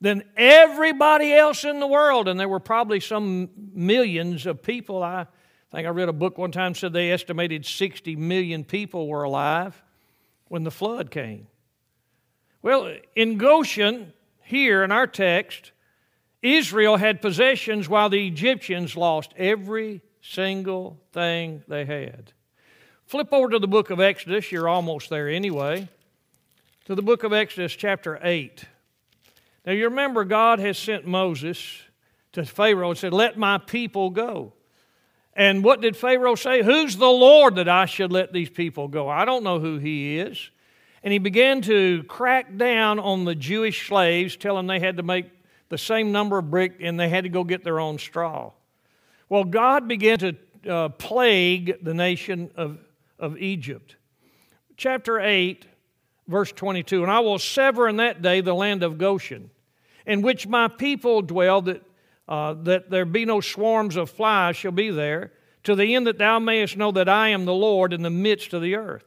than 0.00 0.24
everybody 0.36 1.32
else 1.32 1.64
in 1.64 1.80
the 1.80 1.86
world. 1.86 2.28
And 2.28 2.38
there 2.38 2.48
were 2.48 2.60
probably 2.60 3.00
some 3.00 3.50
millions 3.74 4.46
of 4.46 4.62
people. 4.62 5.02
I 5.02 5.26
think 5.72 5.86
I 5.86 5.90
read 5.90 6.08
a 6.08 6.12
book 6.12 6.38
one 6.38 6.52
time 6.52 6.74
said 6.74 6.92
they 6.92 7.10
estimated 7.10 7.66
60 7.66 8.16
million 8.16 8.64
people 8.64 9.08
were 9.08 9.24
alive 9.24 9.81
when 10.52 10.64
the 10.64 10.70
flood 10.70 11.10
came. 11.10 11.46
Well, 12.60 12.94
in 13.16 13.38
Goshen, 13.38 14.12
here 14.42 14.84
in 14.84 14.92
our 14.92 15.06
text, 15.06 15.72
Israel 16.42 16.98
had 16.98 17.22
possessions 17.22 17.88
while 17.88 18.10
the 18.10 18.26
Egyptians 18.26 18.94
lost 18.94 19.32
every 19.38 20.02
single 20.20 21.00
thing 21.10 21.64
they 21.68 21.86
had. 21.86 22.34
Flip 23.06 23.28
over 23.32 23.48
to 23.48 23.58
the 23.58 23.66
book 23.66 23.88
of 23.88 23.98
Exodus. 23.98 24.52
You're 24.52 24.68
almost 24.68 25.08
there 25.08 25.26
anyway. 25.26 25.88
To 26.84 26.94
the 26.94 27.00
book 27.00 27.24
of 27.24 27.32
Exodus, 27.32 27.72
chapter 27.72 28.20
8. 28.22 28.62
Now, 29.64 29.72
you 29.72 29.84
remember 29.84 30.22
God 30.22 30.58
has 30.58 30.76
sent 30.76 31.06
Moses 31.06 31.80
to 32.32 32.44
Pharaoh 32.44 32.90
and 32.90 32.98
said, 32.98 33.14
Let 33.14 33.38
my 33.38 33.56
people 33.56 34.10
go. 34.10 34.52
And 35.34 35.64
what 35.64 35.80
did 35.80 35.96
Pharaoh 35.96 36.34
say? 36.34 36.62
Who's 36.62 36.96
the 36.96 37.08
Lord 37.08 37.56
that 37.56 37.68
I 37.68 37.86
should 37.86 38.12
let 38.12 38.32
these 38.32 38.50
people 38.50 38.88
go? 38.88 39.08
I 39.08 39.24
don't 39.24 39.44
know 39.44 39.58
who 39.58 39.78
he 39.78 40.18
is. 40.18 40.50
And 41.02 41.12
he 41.12 41.18
began 41.18 41.62
to 41.62 42.04
crack 42.04 42.56
down 42.56 42.98
on 42.98 43.24
the 43.24 43.34
Jewish 43.34 43.88
slaves, 43.88 44.36
telling 44.36 44.66
them 44.66 44.78
they 44.78 44.84
had 44.84 44.98
to 44.98 45.02
make 45.02 45.26
the 45.68 45.78
same 45.78 46.12
number 46.12 46.38
of 46.38 46.50
brick 46.50 46.76
and 46.80 47.00
they 47.00 47.08
had 47.08 47.24
to 47.24 47.30
go 47.30 47.44
get 47.44 47.64
their 47.64 47.80
own 47.80 47.98
straw. 47.98 48.52
Well, 49.28 49.44
God 49.44 49.88
began 49.88 50.18
to 50.18 50.36
uh, 50.68 50.88
plague 50.90 51.82
the 51.82 51.94
nation 51.94 52.50
of, 52.56 52.78
of 53.18 53.38
Egypt. 53.38 53.96
Chapter 54.76 55.18
8, 55.18 55.66
verse 56.28 56.52
22 56.52 57.02
And 57.02 57.10
I 57.10 57.20
will 57.20 57.38
sever 57.38 57.88
in 57.88 57.96
that 57.96 58.22
day 58.22 58.42
the 58.42 58.54
land 58.54 58.82
of 58.82 58.98
Goshen, 58.98 59.50
in 60.06 60.22
which 60.22 60.46
my 60.46 60.68
people 60.68 61.22
dwell, 61.22 61.62
that, 61.62 61.82
uh, 62.32 62.54
that 62.54 62.88
there 62.88 63.04
be 63.04 63.26
no 63.26 63.42
swarms 63.42 63.94
of 63.94 64.08
flies 64.08 64.56
shall 64.56 64.72
be 64.72 64.90
there, 64.90 65.30
to 65.64 65.74
the 65.74 65.94
end 65.94 66.06
that 66.06 66.16
thou 66.16 66.38
mayest 66.38 66.78
know 66.78 66.90
that 66.90 67.06
I 67.06 67.28
am 67.28 67.44
the 67.44 67.52
Lord 67.52 67.92
in 67.92 68.00
the 68.00 68.08
midst 68.08 68.54
of 68.54 68.62
the 68.62 68.74
earth. 68.74 69.04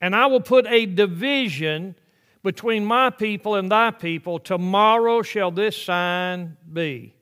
And 0.00 0.12
I 0.12 0.26
will 0.26 0.40
put 0.40 0.66
a 0.66 0.84
division 0.84 1.94
between 2.42 2.84
my 2.84 3.10
people 3.10 3.54
and 3.54 3.70
thy 3.70 3.92
people, 3.92 4.40
tomorrow 4.40 5.22
shall 5.22 5.52
this 5.52 5.80
sign 5.80 6.56
be. 6.70 7.14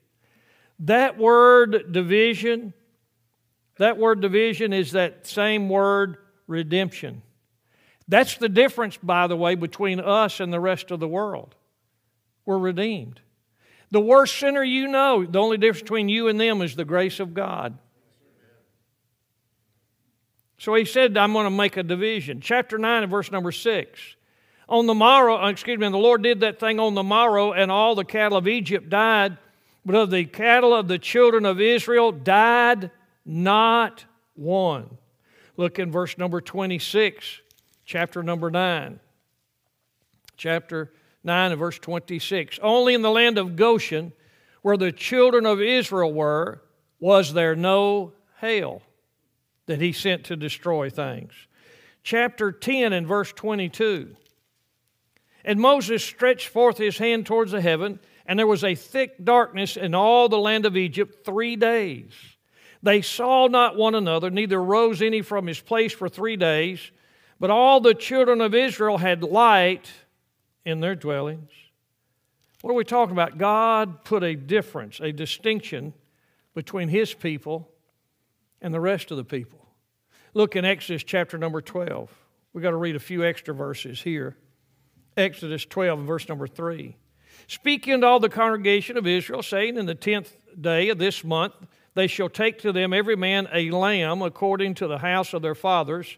That 0.79 1.19
word 1.19 1.91
division, 1.91 2.73
that 3.77 3.99
word 3.99 4.21
division 4.21 4.73
is 4.73 4.93
that 4.93 5.27
same 5.27 5.69
word 5.69 6.17
redemption. 6.47 7.21
That's 8.07 8.37
the 8.37 8.49
difference, 8.49 8.97
by 8.97 9.27
the 9.27 9.37
way, 9.37 9.53
between 9.53 9.99
us 9.99 10.39
and 10.39 10.51
the 10.51 10.59
rest 10.59 10.89
of 10.89 10.99
the 10.99 11.07
world. 11.07 11.53
We're 12.43 12.57
redeemed. 12.57 13.21
The 13.91 13.99
worst 13.99 14.39
sinner 14.39 14.63
you 14.63 14.87
know, 14.87 15.25
the 15.25 15.39
only 15.39 15.57
difference 15.57 15.81
between 15.81 16.09
you 16.09 16.27
and 16.27 16.39
them 16.39 16.61
is 16.61 16.75
the 16.75 16.85
grace 16.85 17.19
of 17.19 17.33
God. 17.33 17.77
So 20.57 20.73
he 20.75 20.85
said, 20.85 21.17
I'm 21.17 21.33
going 21.33 21.45
to 21.45 21.49
make 21.49 21.75
a 21.75 21.83
division. 21.83 22.39
Chapter 22.39 22.77
9 22.77 23.03
and 23.03 23.11
verse 23.11 23.31
number 23.31 23.51
6 23.51 24.15
on 24.71 24.85
the 24.85 24.93
morrow, 24.93 25.37
uh, 25.37 25.49
excuse 25.49 25.77
me, 25.77 25.89
the 25.89 25.97
Lord 25.97 26.23
did 26.23 26.39
that 26.39 26.57
thing 26.57 26.79
on 26.79 26.95
the 26.95 27.03
morrow, 27.03 27.51
and 27.51 27.69
all 27.69 27.93
the 27.93 28.05
cattle 28.05 28.37
of 28.37 28.47
Egypt 28.47 28.89
died, 28.89 29.37
but 29.85 29.95
of 29.95 30.09
the 30.09 30.23
cattle 30.23 30.73
of 30.73 30.87
the 30.87 30.97
children 30.97 31.45
of 31.45 31.59
Israel 31.59 32.13
died 32.13 32.89
not 33.25 34.05
one. 34.33 34.97
Look 35.57 35.77
in 35.77 35.91
verse 35.91 36.17
number 36.17 36.39
26, 36.39 37.41
chapter 37.83 38.23
number 38.23 38.49
9. 38.49 39.01
Chapter 40.37 40.93
9 41.23 41.51
and 41.51 41.59
verse 41.59 41.77
26. 41.79 42.59
Only 42.61 42.93
in 42.93 43.01
the 43.01 43.11
land 43.11 43.37
of 43.37 43.55
Goshen, 43.55 44.13
where 44.61 44.77
the 44.77 44.91
children 44.91 45.45
of 45.45 45.61
Israel 45.61 46.11
were, 46.11 46.61
was 46.99 47.33
there 47.33 47.55
no 47.55 48.13
hail 48.39 48.81
that 49.65 49.81
he 49.81 49.91
sent 49.91 50.25
to 50.25 50.35
destroy 50.35 50.89
things. 50.89 51.33
Chapter 52.03 52.51
10 52.51 52.93
and 52.93 53.07
verse 53.07 53.31
22. 53.33 54.15
And 55.43 55.59
Moses 55.59 56.03
stretched 56.03 56.47
forth 56.47 56.77
his 56.77 56.97
hand 56.97 57.25
towards 57.25 57.51
the 57.51 57.61
heaven, 57.61 57.99
and 58.25 58.37
there 58.37 58.47
was 58.47 58.63
a 58.63 58.75
thick 58.75 59.23
darkness 59.23 59.77
in 59.77 59.95
all 59.95 60.29
the 60.29 60.37
land 60.37 60.65
of 60.65 60.77
Egypt 60.77 61.25
three 61.25 61.55
days. 61.55 62.13
They 62.83 63.01
saw 63.01 63.47
not 63.47 63.75
one 63.75 63.95
another, 63.95 64.29
neither 64.29 64.61
rose 64.61 65.01
any 65.01 65.21
from 65.21 65.47
his 65.47 65.59
place 65.59 65.93
for 65.93 66.09
three 66.09 66.35
days. 66.35 66.91
But 67.39 67.51
all 67.51 67.79
the 67.79 67.93
children 67.93 68.41
of 68.41 68.53
Israel 68.53 68.97
had 68.97 69.23
light 69.23 69.91
in 70.65 70.79
their 70.79 70.95
dwellings. 70.95 71.51
What 72.61 72.71
are 72.71 72.75
we 72.75 72.83
talking 72.83 73.13
about? 73.13 73.37
God 73.37 74.03
put 74.03 74.23
a 74.23 74.35
difference, 74.35 74.99
a 74.99 75.11
distinction 75.11 75.93
between 76.53 76.89
his 76.89 77.13
people 77.13 77.69
and 78.61 78.73
the 78.73 78.79
rest 78.79 79.11
of 79.11 79.17
the 79.17 79.23
people. 79.23 79.65
Look 80.33 80.55
in 80.55 80.63
Exodus 80.63 81.03
chapter 81.03 81.37
number 81.37 81.61
12. 81.61 82.09
We've 82.53 82.61
got 82.61 82.71
to 82.71 82.77
read 82.77 82.95
a 82.95 82.99
few 82.99 83.25
extra 83.25 83.53
verses 83.53 84.01
here. 84.01 84.37
Exodus 85.17 85.65
12 85.65 86.01
verse 86.01 86.29
number 86.29 86.47
3. 86.47 86.95
Speaking 87.47 88.01
to 88.01 88.07
all 88.07 88.19
the 88.19 88.29
congregation 88.29 88.97
of 88.97 89.07
Israel, 89.07 89.43
saying, 89.43 89.77
In 89.77 89.85
the 89.85 89.95
tenth 89.95 90.33
day 90.59 90.89
of 90.89 90.99
this 90.99 91.23
month 91.23 91.53
they 91.95 92.07
shall 92.07 92.29
take 92.29 92.59
to 92.59 92.71
them 92.71 92.93
every 92.93 93.15
man 93.15 93.49
a 93.51 93.71
lamb 93.71 94.21
according 94.21 94.75
to 94.75 94.87
the 94.87 94.99
house 94.99 95.33
of 95.33 95.41
their 95.41 95.55
fathers, 95.55 96.17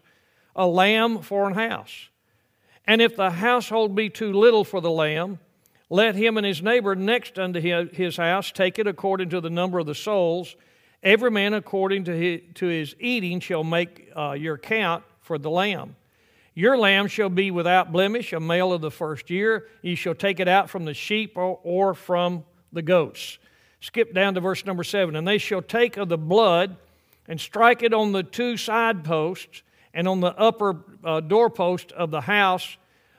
a 0.54 0.66
lamb 0.66 1.22
for 1.22 1.48
an 1.48 1.54
house. 1.54 2.08
And 2.86 3.00
if 3.00 3.16
the 3.16 3.30
household 3.30 3.94
be 3.94 4.10
too 4.10 4.32
little 4.32 4.64
for 4.64 4.80
the 4.80 4.90
lamb, 4.90 5.38
let 5.88 6.14
him 6.14 6.36
and 6.36 6.46
his 6.46 6.62
neighbor 6.62 6.94
next 6.94 7.38
unto 7.38 7.60
his 7.60 8.16
house 8.16 8.50
take 8.50 8.78
it 8.78 8.86
according 8.86 9.30
to 9.30 9.40
the 9.40 9.50
number 9.50 9.78
of 9.78 9.86
the 9.86 9.94
souls. 9.94 10.56
Every 11.02 11.30
man 11.30 11.54
according 11.54 12.04
to 12.04 12.44
his, 12.66 12.96
eating 12.98 13.40
shall 13.40 13.64
make 13.64 14.10
uh, 14.16 14.32
your 14.32 14.58
count 14.58 15.04
for 15.20 15.38
the 15.38 15.50
lamb. 15.50 15.96
Your 16.54 16.78
lamb 16.78 17.08
shall 17.08 17.28
be 17.28 17.50
without 17.50 17.92
blemish, 17.92 18.32
a 18.32 18.40
male 18.40 18.72
of 18.72 18.80
the 18.80 18.90
first 18.90 19.28
year. 19.28 19.68
Ye 19.82 19.96
shall 19.96 20.14
take 20.14 20.40
it 20.40 20.48
out 20.48 20.70
from 20.70 20.84
the 20.84 20.94
sheep 20.94 21.36
or, 21.36 21.58
or 21.62 21.94
from 21.94 22.44
the 22.72 22.82
goats. 22.82 23.38
Skip 23.80 24.14
down 24.14 24.34
to 24.34 24.40
verse 24.40 24.64
number 24.64 24.84
seven. 24.84 25.16
And 25.16 25.26
they 25.26 25.38
shall 25.38 25.62
take 25.62 25.96
of 25.96 26.08
the 26.08 26.16
blood 26.16 26.76
and 27.28 27.40
strike 27.40 27.82
it 27.82 27.92
on 27.92 28.12
the 28.12 28.22
two 28.22 28.56
side 28.56 29.04
posts 29.04 29.62
and 29.94 30.06
on 30.06 30.20
the 30.20 30.36
upper 30.36 30.84
uh, 31.02 31.20
doorpost 31.20 31.92
of 31.92 32.10
the 32.10 32.20
house 32.20 32.76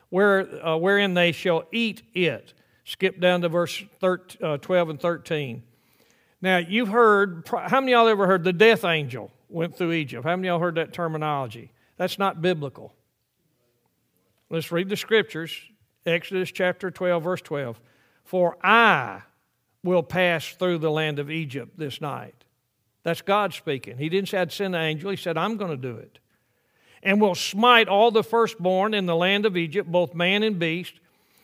where, 0.10 0.66
uh, 0.66 0.78
wherein 0.78 1.14
they 1.14 1.32
shall 1.32 1.64
eat 1.72 2.04
it. 2.14 2.54
Skip 2.84 3.20
down 3.20 3.42
to 3.42 3.50
verse 3.50 3.84
13, 4.00 4.44
uh, 4.46 4.58
12 4.58 4.90
and 4.90 5.00
13. 5.00 5.64
Now, 6.42 6.58
you've 6.58 6.90
heard, 6.90 7.48
how 7.50 7.80
many 7.80 7.94
of 7.94 8.00
y'all 8.02 8.08
ever 8.08 8.28
heard 8.28 8.44
the 8.44 8.54
death 8.54 8.86
angel 8.86 9.32
went 9.50 9.76
through 9.76 9.94
Egypt? 9.94 10.24
How 10.24 10.36
many 10.36 10.50
y'all 10.50 10.60
heard 10.60 10.76
that 10.76 10.94
terminology? 10.94 11.72
That's 11.98 12.20
not 12.20 12.42
biblical. 12.42 12.94
Let's 14.50 14.72
read 14.72 14.90
the 14.90 14.98
scriptures. 14.98 15.52
Exodus 16.06 16.52
chapter 16.52 16.92
12, 16.92 17.24
verse 17.24 17.42
12. 17.42 17.82
For 18.24 18.58
I 18.62 19.22
will 19.84 20.04
pass 20.04 20.50
through 20.50 20.80
the 20.80 20.92
land 20.92 21.18
of 21.18 21.32
Egypt 21.32 21.80
this 21.80 22.00
night. 22.02 22.44
That's 23.04 23.22
God 23.22 23.54
speaking. 23.54 23.98
He 23.98 24.10
didn't 24.10 24.30
say 24.30 24.40
I'd 24.40 24.52
send 24.52 24.76
an 24.76 24.82
angel, 24.82 25.12
He 25.12 25.18
said, 25.18 25.38
I'm 25.38 25.58
going 25.58 25.72
to 25.72 25.78
do 25.78 25.96
it. 25.96 26.20
And 27.06 27.22
will 27.22 27.36
smite 27.36 27.88
all 27.88 28.12
the 28.12 28.24
firstborn 28.24 28.94
in 28.94 29.06
the 29.06 29.16
land 29.16 29.46
of 29.46 29.56
Egypt, 29.56 29.90
both 29.90 30.14
man 30.14 30.44
and 30.44 30.60
beast, 30.60 30.96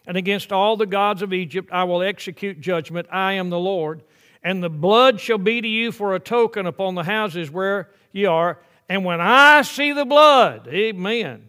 and 0.05 0.17
against 0.17 0.51
all 0.51 0.75
the 0.75 0.85
gods 0.87 1.21
of 1.21 1.31
Egypt 1.31 1.69
I 1.71 1.83
will 1.85 2.01
execute 2.01 2.59
judgment. 2.59 3.07
I 3.11 3.33
am 3.33 3.49
the 3.49 3.59
Lord. 3.59 4.01
And 4.43 4.63
the 4.63 4.69
blood 4.69 5.21
shall 5.21 5.37
be 5.37 5.61
to 5.61 5.67
you 5.67 5.91
for 5.91 6.15
a 6.15 6.19
token 6.19 6.65
upon 6.65 6.95
the 6.95 7.03
houses 7.03 7.51
where 7.51 7.89
ye 8.11 8.25
are. 8.25 8.57
And 8.89 9.05
when 9.05 9.21
I 9.21 9.61
see 9.61 9.93
the 9.93 10.03
blood, 10.03 10.67
amen, 10.67 11.47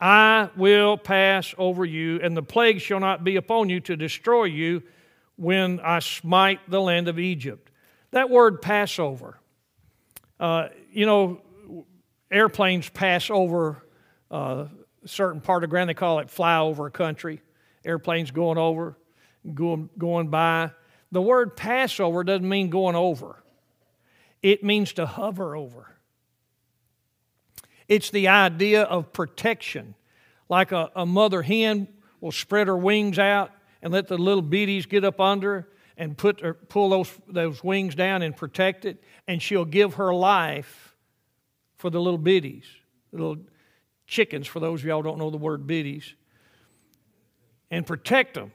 I 0.00 0.50
will 0.56 0.96
pass 0.96 1.54
over 1.56 1.84
you, 1.84 2.20
and 2.20 2.36
the 2.36 2.42
plague 2.42 2.80
shall 2.80 3.00
not 3.00 3.22
be 3.22 3.36
upon 3.36 3.68
you 3.68 3.80
to 3.80 3.96
destroy 3.96 4.44
you 4.44 4.82
when 5.36 5.78
I 5.80 6.00
smite 6.00 6.58
the 6.68 6.80
land 6.80 7.06
of 7.06 7.18
Egypt. 7.18 7.70
That 8.10 8.28
word 8.28 8.60
Passover, 8.60 9.38
uh, 10.40 10.68
you 10.90 11.06
know, 11.06 11.40
airplanes 12.30 12.88
pass 12.88 13.30
over 13.30 13.84
uh, 14.30 14.66
a 15.04 15.08
certain 15.08 15.40
part 15.40 15.64
of 15.64 15.70
ground, 15.70 15.90
they 15.90 15.94
call 15.94 16.18
it 16.20 16.28
flyover 16.28 16.92
country 16.92 17.42
airplanes 17.84 18.30
going 18.30 18.58
over, 18.58 18.96
going, 19.54 19.88
going 19.98 20.28
by. 20.28 20.70
The 21.12 21.22
word 21.22 21.56
Passover 21.56 22.24
doesn't 22.24 22.48
mean 22.48 22.70
going 22.70 22.96
over, 22.96 23.42
it 24.42 24.62
means 24.64 24.92
to 24.94 25.06
hover 25.06 25.56
over. 25.56 25.86
It's 27.88 28.10
the 28.10 28.28
idea 28.28 28.82
of 28.82 29.12
protection. 29.12 29.96
Like 30.48 30.70
a, 30.72 30.90
a 30.94 31.04
mother 31.06 31.42
hen 31.42 31.88
will 32.20 32.32
spread 32.32 32.68
her 32.68 32.76
wings 32.76 33.18
out 33.18 33.50
and 33.82 33.92
let 33.92 34.06
the 34.06 34.18
little 34.18 34.42
biddies 34.42 34.86
get 34.86 35.04
up 35.04 35.20
under 35.20 35.68
and 35.96 36.16
put 36.16 36.68
pull 36.68 36.90
those, 36.90 37.12
those 37.28 37.62
wings 37.64 37.94
down 37.94 38.22
and 38.22 38.36
protect 38.36 38.84
it, 38.84 39.02
and 39.26 39.42
she'll 39.42 39.64
give 39.64 39.94
her 39.94 40.14
life 40.14 40.89
for 41.80 41.90
the 41.90 42.00
little 42.00 42.18
biddies, 42.18 42.64
the 43.12 43.18
little 43.18 43.42
chickens, 44.06 44.46
for 44.46 44.60
those 44.60 44.80
of 44.80 44.86
y'all 44.86 45.02
don't 45.02 45.18
know 45.18 45.30
the 45.30 45.38
word 45.38 45.66
biddies 45.66 46.14
and 47.70 47.86
protect 47.86 48.34
them. 48.34 48.52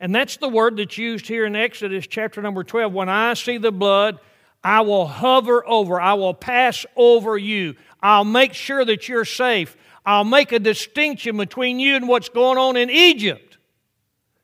And 0.00 0.14
that's 0.14 0.38
the 0.38 0.48
word 0.48 0.76
that's 0.76 0.98
used 0.98 1.26
here 1.26 1.44
in 1.44 1.54
Exodus 1.54 2.06
chapter 2.06 2.40
number 2.40 2.64
12. 2.64 2.92
When 2.92 3.08
I 3.08 3.34
see 3.34 3.58
the 3.58 3.72
blood, 3.72 4.18
I 4.62 4.80
will 4.80 5.06
hover 5.06 5.66
over, 5.66 6.00
I 6.00 6.14
will 6.14 6.34
pass 6.34 6.86
over 6.96 7.36
you. 7.36 7.74
I'll 8.02 8.24
make 8.24 8.54
sure 8.54 8.84
that 8.84 9.08
you're 9.08 9.24
safe. 9.24 9.76
I'll 10.06 10.24
make 10.24 10.52
a 10.52 10.58
distinction 10.58 11.36
between 11.36 11.78
you 11.78 11.96
and 11.96 12.08
what's 12.08 12.28
going 12.28 12.58
on 12.58 12.76
in 12.76 12.90
Egypt. 12.90 13.58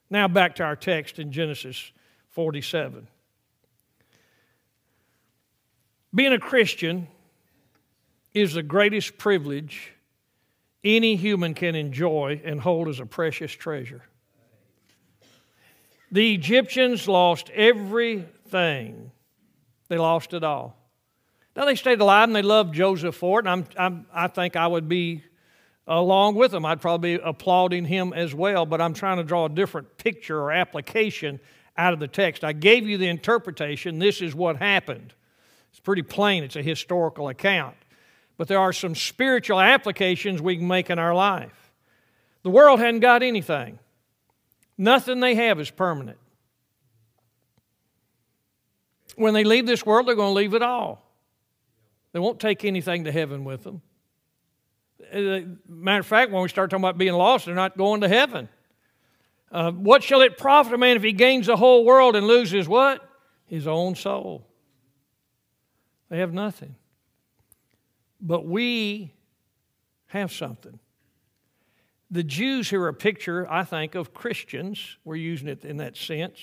Now, 0.09 0.27
back 0.27 0.55
to 0.55 0.63
our 0.63 0.75
text 0.75 1.19
in 1.19 1.31
Genesis 1.31 1.91
47. 2.29 3.07
Being 6.13 6.33
a 6.33 6.39
Christian 6.39 7.07
is 8.33 8.53
the 8.53 8.63
greatest 8.63 9.17
privilege 9.17 9.91
any 10.83 11.15
human 11.15 11.53
can 11.53 11.75
enjoy 11.75 12.41
and 12.43 12.59
hold 12.59 12.87
as 12.87 12.99
a 12.99 13.05
precious 13.05 13.51
treasure. 13.51 14.03
The 16.11 16.33
Egyptians 16.33 17.07
lost 17.07 17.49
everything, 17.51 19.11
they 19.87 19.97
lost 19.97 20.33
it 20.33 20.43
all. 20.43 20.77
Now, 21.55 21.65
they 21.65 21.75
stayed 21.75 21.99
alive 21.99 22.29
and 22.29 22.35
they 22.35 22.41
loved 22.41 22.73
Joseph 22.73 23.15
for 23.15 23.39
it, 23.39 23.45
and 23.45 23.49
I'm, 23.49 23.65
I'm, 23.77 24.05
i 24.13 24.27
think 24.27 24.55
I 24.55 24.67
would 24.67 24.87
be 24.87 25.23
along 25.85 26.35
with 26.35 26.51
them. 26.51 26.65
I'd 26.65 26.79
probably 26.79 27.17
be 27.17 27.23
applauding 27.23 27.83
him 27.85 28.13
as 28.13 28.33
well, 28.33 28.65
but 28.65 28.79
I'm 28.79 28.93
trying 28.93 29.17
to 29.17 29.23
draw 29.23 29.45
a 29.45 29.49
different 29.49 29.97
picture 29.97 30.39
or 30.39 30.51
application 30.53 31.41
out 31.77 31.91
of 31.93 31.99
the 31.99 32.07
text. 32.07 32.45
I 32.45 32.53
gave 32.53 32.87
you 32.87 32.97
the 32.97 33.09
interpretation. 33.09 33.99
This 33.99 34.21
is 34.21 34.33
what 34.33 34.57
happened. 34.57 35.13
It's 35.71 35.79
pretty 35.79 36.03
plain, 36.03 36.43
it's 36.43 36.55
a 36.55 36.61
historical 36.61 37.27
account 37.27 37.75
but 38.41 38.47
there 38.47 38.57
are 38.57 38.73
some 38.73 38.95
spiritual 38.95 39.59
applications 39.59 40.41
we 40.41 40.57
can 40.57 40.67
make 40.67 40.89
in 40.89 40.97
our 40.97 41.13
life. 41.13 41.71
The 42.41 42.49
world 42.49 42.79
hadn't 42.79 43.01
got 43.01 43.21
anything, 43.21 43.77
nothing 44.79 45.19
they 45.19 45.35
have 45.35 45.59
is 45.59 45.69
permanent. 45.69 46.17
When 49.15 49.35
they 49.35 49.43
leave 49.43 49.67
this 49.67 49.85
world, 49.85 50.07
they're 50.07 50.15
going 50.15 50.31
to 50.31 50.33
leave 50.33 50.55
it 50.55 50.63
all. 50.63 51.07
They 52.13 52.19
won't 52.19 52.39
take 52.39 52.65
anything 52.65 53.03
to 53.03 53.11
heaven 53.11 53.43
with 53.43 53.63
them. 53.63 53.83
Uh, 55.13 55.41
matter 55.69 55.99
of 55.99 56.07
fact, 56.07 56.31
when 56.31 56.41
we 56.41 56.49
start 56.49 56.71
talking 56.71 56.83
about 56.83 56.97
being 56.97 57.13
lost, 57.13 57.45
they're 57.45 57.53
not 57.53 57.77
going 57.77 58.01
to 58.01 58.07
heaven. 58.07 58.49
Uh, 59.51 59.71
what 59.71 60.01
shall 60.01 60.21
it 60.21 60.39
profit 60.39 60.73
a 60.73 60.79
man 60.79 60.97
if 60.97 61.03
he 61.03 61.11
gains 61.11 61.45
the 61.45 61.57
whole 61.57 61.85
world 61.85 62.15
and 62.15 62.25
loses 62.25 62.67
what? 62.67 63.07
His 63.45 63.67
own 63.67 63.93
soul. 63.93 64.47
They 66.09 66.17
have 66.17 66.33
nothing. 66.33 66.75
But 68.21 68.45
we 68.45 69.13
have 70.07 70.31
something. 70.31 70.79
The 72.11 72.23
Jews 72.23 72.69
here 72.69 72.83
are 72.83 72.89
a 72.89 72.93
picture, 72.93 73.49
I 73.49 73.63
think, 73.63 73.95
of 73.95 74.13
Christians. 74.13 74.97
We're 75.05 75.15
using 75.15 75.47
it 75.47 75.63
in 75.63 75.77
that 75.77 75.95
sense. 75.95 76.39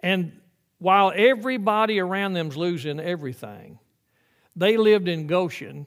And 0.00 0.40
while 0.78 1.12
everybody 1.14 2.00
around 2.00 2.32
them's 2.32 2.56
losing 2.56 2.98
everything, 2.98 3.78
they 4.56 4.76
lived 4.76 5.06
in 5.08 5.28
Goshen, 5.28 5.86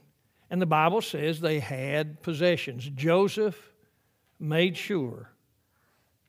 and 0.50 0.62
the 0.62 0.66
Bible 0.66 1.02
says 1.02 1.40
they 1.42 1.60
had 1.60 2.24
possessions. 2.24 2.90
Joseph 2.96 3.74
made 4.40 4.78
sure 4.78 5.30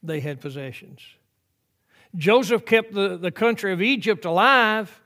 they 0.03 0.21
had 0.21 0.41
possessions. 0.41 1.01
Joseph 2.17 2.67
kept 2.67 2.93
the, 2.93 3.17
the 3.17 3.31
country 3.31 3.73
of 3.73 3.81
Egypt 3.81 4.25
alive, 4.25 5.01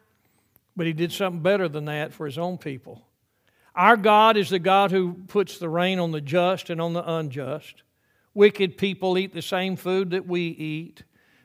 but 0.77 0.87
he 0.87 0.93
did 0.93 1.13
something 1.13 1.43
better 1.43 1.69
than 1.69 1.85
that 1.85 2.13
for 2.15 2.25
his 2.25 2.39
own 2.39 2.57
people. 2.57 3.03
Our 3.75 3.97
God 3.97 4.37
is 4.37 4.51
the 4.51 4.59
God 4.59 4.91
who 4.91 5.15
puts 5.29 5.59
the 5.59 5.69
rain 5.69 5.99
on 5.99 6.11
the 6.11 6.21
just 6.21 6.71
and 6.71 6.81
on 6.81 6.93
the 6.93 7.09
unjust. 7.09 7.83
Wicked 8.35 8.79
people 8.79 9.19
eat 9.19 9.33
the 9.33 9.43
same 9.43 9.77
food 9.77 10.11
that 10.11 10.27
we 10.27 10.43
eat. 10.43 11.03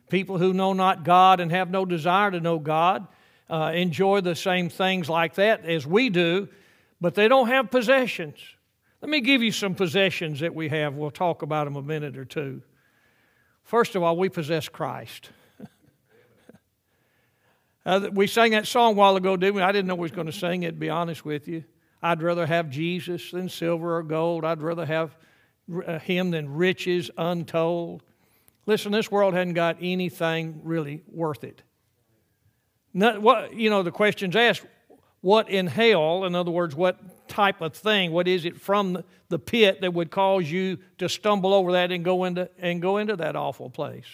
People 0.09 0.37
who 0.37 0.53
know 0.53 0.73
not 0.73 1.03
God 1.03 1.39
and 1.39 1.51
have 1.51 1.69
no 1.69 1.85
desire 1.85 2.31
to 2.31 2.39
know 2.39 2.59
God 2.59 3.07
uh, 3.49 3.71
enjoy 3.75 4.21
the 4.21 4.35
same 4.35 4.69
things 4.69 5.09
like 5.09 5.35
that 5.35 5.65
as 5.65 5.85
we 5.85 6.09
do, 6.09 6.47
but 6.99 7.15
they 7.15 7.27
don't 7.27 7.47
have 7.47 7.69
possessions. 7.69 8.37
Let 9.01 9.09
me 9.09 9.21
give 9.21 9.43
you 9.43 9.51
some 9.51 9.75
possessions 9.75 10.39
that 10.39 10.55
we 10.55 10.69
have. 10.69 10.95
We'll 10.95 11.11
talk 11.11 11.41
about 11.41 11.65
them 11.65 11.75
a 11.75 11.81
minute 11.81 12.17
or 12.17 12.25
two. 12.25 12.61
First 13.63 13.95
of 13.95 14.03
all, 14.03 14.17
we 14.17 14.29
possess 14.29 14.67
Christ. 14.67 15.29
uh, 17.85 18.09
we 18.11 18.27
sang 18.27 18.51
that 18.51 18.67
song 18.67 18.93
a 18.93 18.95
while 18.95 19.15
ago, 19.15 19.37
didn't 19.37 19.55
we? 19.55 19.61
I 19.61 19.71
didn't 19.71 19.87
know 19.87 19.95
we 19.95 20.01
was 20.01 20.11
going 20.11 20.27
to 20.27 20.33
sing 20.33 20.63
it, 20.63 20.71
to 20.71 20.77
be 20.77 20.89
honest 20.89 21.25
with 21.25 21.47
you. 21.47 21.63
I'd 22.05 22.21
rather 22.21 22.45
have 22.45 22.69
Jesus 22.69 23.31
than 23.31 23.49
silver 23.49 23.97
or 23.97 24.03
gold. 24.03 24.45
I'd 24.45 24.61
rather 24.61 24.85
have 24.85 25.17
uh, 25.87 25.97
him 25.97 26.29
than 26.29 26.53
riches 26.53 27.09
untold. 27.17 28.03
Listen, 28.67 28.91
this 28.91 29.09
world 29.09 29.33
hadn't 29.33 29.55
got 29.55 29.77
anything 29.81 30.61
really 30.63 31.01
worth 31.11 31.43
it. 31.43 31.63
Not, 32.93 33.23
what, 33.23 33.55
you 33.55 33.71
know, 33.71 33.81
the 33.81 33.91
question's 33.91 34.35
asked, 34.35 34.63
what 35.21 35.49
in 35.49 35.65
hell, 35.65 36.25
in 36.25 36.35
other 36.35 36.51
words, 36.51 36.75
what 36.75 37.27
type 37.27 37.59
of 37.61 37.73
thing, 37.73 38.11
what 38.11 38.27
is 38.27 38.45
it 38.45 38.61
from 38.61 39.03
the 39.29 39.39
pit 39.39 39.81
that 39.81 39.95
would 39.95 40.11
cause 40.11 40.49
you 40.49 40.77
to 40.99 41.09
stumble 41.09 41.55
over 41.55 41.71
that 41.71 41.91
and 41.91 42.05
go 42.05 42.25
into, 42.25 42.47
and 42.59 42.83
go 42.83 42.97
into 42.97 43.15
that 43.15 43.35
awful 43.35 43.71
place? 43.71 44.05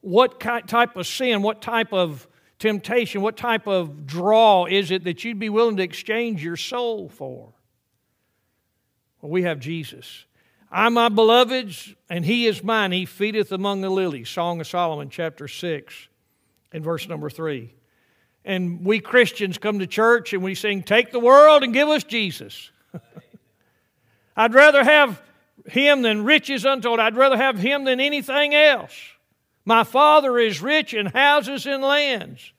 What 0.00 0.38
type 0.38 0.94
of 0.94 1.08
sin, 1.08 1.42
what 1.42 1.60
type 1.60 1.92
of 1.92 2.28
temptation, 2.64 3.20
what 3.20 3.36
type 3.36 3.66
of 3.66 4.06
draw 4.06 4.64
is 4.64 4.90
it 4.90 5.04
that 5.04 5.22
you'd 5.22 5.38
be 5.38 5.50
willing 5.50 5.76
to 5.76 5.82
exchange 5.82 6.42
your 6.42 6.56
soul 6.56 7.10
for? 7.10 7.52
Well, 9.20 9.30
we 9.30 9.42
have 9.42 9.60
Jesus. 9.60 10.24
I'm 10.72 10.94
my 10.94 11.10
beloved's, 11.10 11.94
and 12.08 12.24
he 12.24 12.46
is 12.46 12.64
mine. 12.64 12.90
He 12.90 13.04
feedeth 13.04 13.52
among 13.52 13.82
the 13.82 13.90
lilies. 13.90 14.30
Song 14.30 14.62
of 14.62 14.66
Solomon, 14.66 15.10
chapter 15.10 15.46
6, 15.46 16.08
and 16.72 16.82
verse 16.82 17.06
number 17.06 17.28
3. 17.28 17.70
And 18.46 18.82
we 18.82 18.98
Christians 18.98 19.58
come 19.58 19.80
to 19.80 19.86
church 19.86 20.32
and 20.32 20.42
we 20.42 20.54
sing, 20.54 20.82
Take 20.82 21.12
the 21.12 21.20
world 21.20 21.64
and 21.64 21.74
give 21.74 21.88
us 21.90 22.02
Jesus. 22.02 22.70
I'd 24.36 24.54
rather 24.54 24.82
have 24.82 25.20
him 25.66 26.00
than 26.00 26.24
riches 26.24 26.64
untold. 26.64 26.98
I'd 26.98 27.16
rather 27.16 27.36
have 27.36 27.58
him 27.58 27.84
than 27.84 28.00
anything 28.00 28.54
else. 28.54 28.94
My 29.66 29.84
Father 29.84 30.38
is 30.38 30.62
rich 30.62 30.94
in 30.94 31.06
houses 31.06 31.66
and 31.66 31.82
lands. 31.82 32.53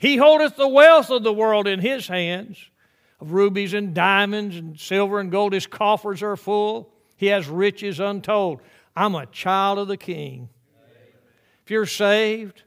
He 0.00 0.16
holdeth 0.16 0.56
the 0.56 0.66
wealth 0.66 1.10
of 1.10 1.22
the 1.22 1.32
world 1.32 1.68
in 1.68 1.78
his 1.78 2.08
hands. 2.08 2.58
Of 3.20 3.32
rubies 3.32 3.74
and 3.74 3.94
diamonds 3.94 4.56
and 4.56 4.80
silver 4.80 5.20
and 5.20 5.30
gold, 5.30 5.52
his 5.52 5.66
coffers 5.66 6.22
are 6.22 6.38
full. 6.38 6.90
He 7.16 7.26
has 7.26 7.46
riches 7.46 8.00
untold. 8.00 8.62
I'm 8.96 9.14
a 9.14 9.26
child 9.26 9.78
of 9.78 9.88
the 9.88 9.98
King. 9.98 10.48
If 11.64 11.70
you're 11.70 11.84
saved, 11.84 12.62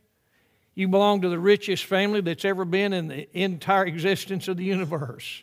you 0.76 0.88
belong 0.88 1.22
to 1.22 1.30
the 1.30 1.40
richest 1.40 1.86
family 1.86 2.22
that's 2.22 2.46
ever 2.46 2.66
been 2.66 2.94
in 2.94 3.08
the 3.08 3.28
entire 3.38 3.86
existence 3.86 4.48
of 4.48 4.58
the 4.58 4.64
universe. 4.64 5.42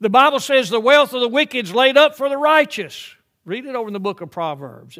The 0.00 0.10
Bible 0.10 0.40
says 0.40 0.68
the 0.68 0.78
wealth 0.78 1.14
of 1.14 1.22
the 1.22 1.28
wicked 1.28 1.64
is 1.64 1.74
laid 1.74 1.96
up 1.96 2.18
for 2.18 2.28
the 2.28 2.36
righteous. 2.36 3.14
Read 3.46 3.64
it 3.64 3.74
over 3.74 3.88
in 3.88 3.94
the 3.94 3.98
book 3.98 4.20
of 4.20 4.30
Proverbs. 4.30 4.98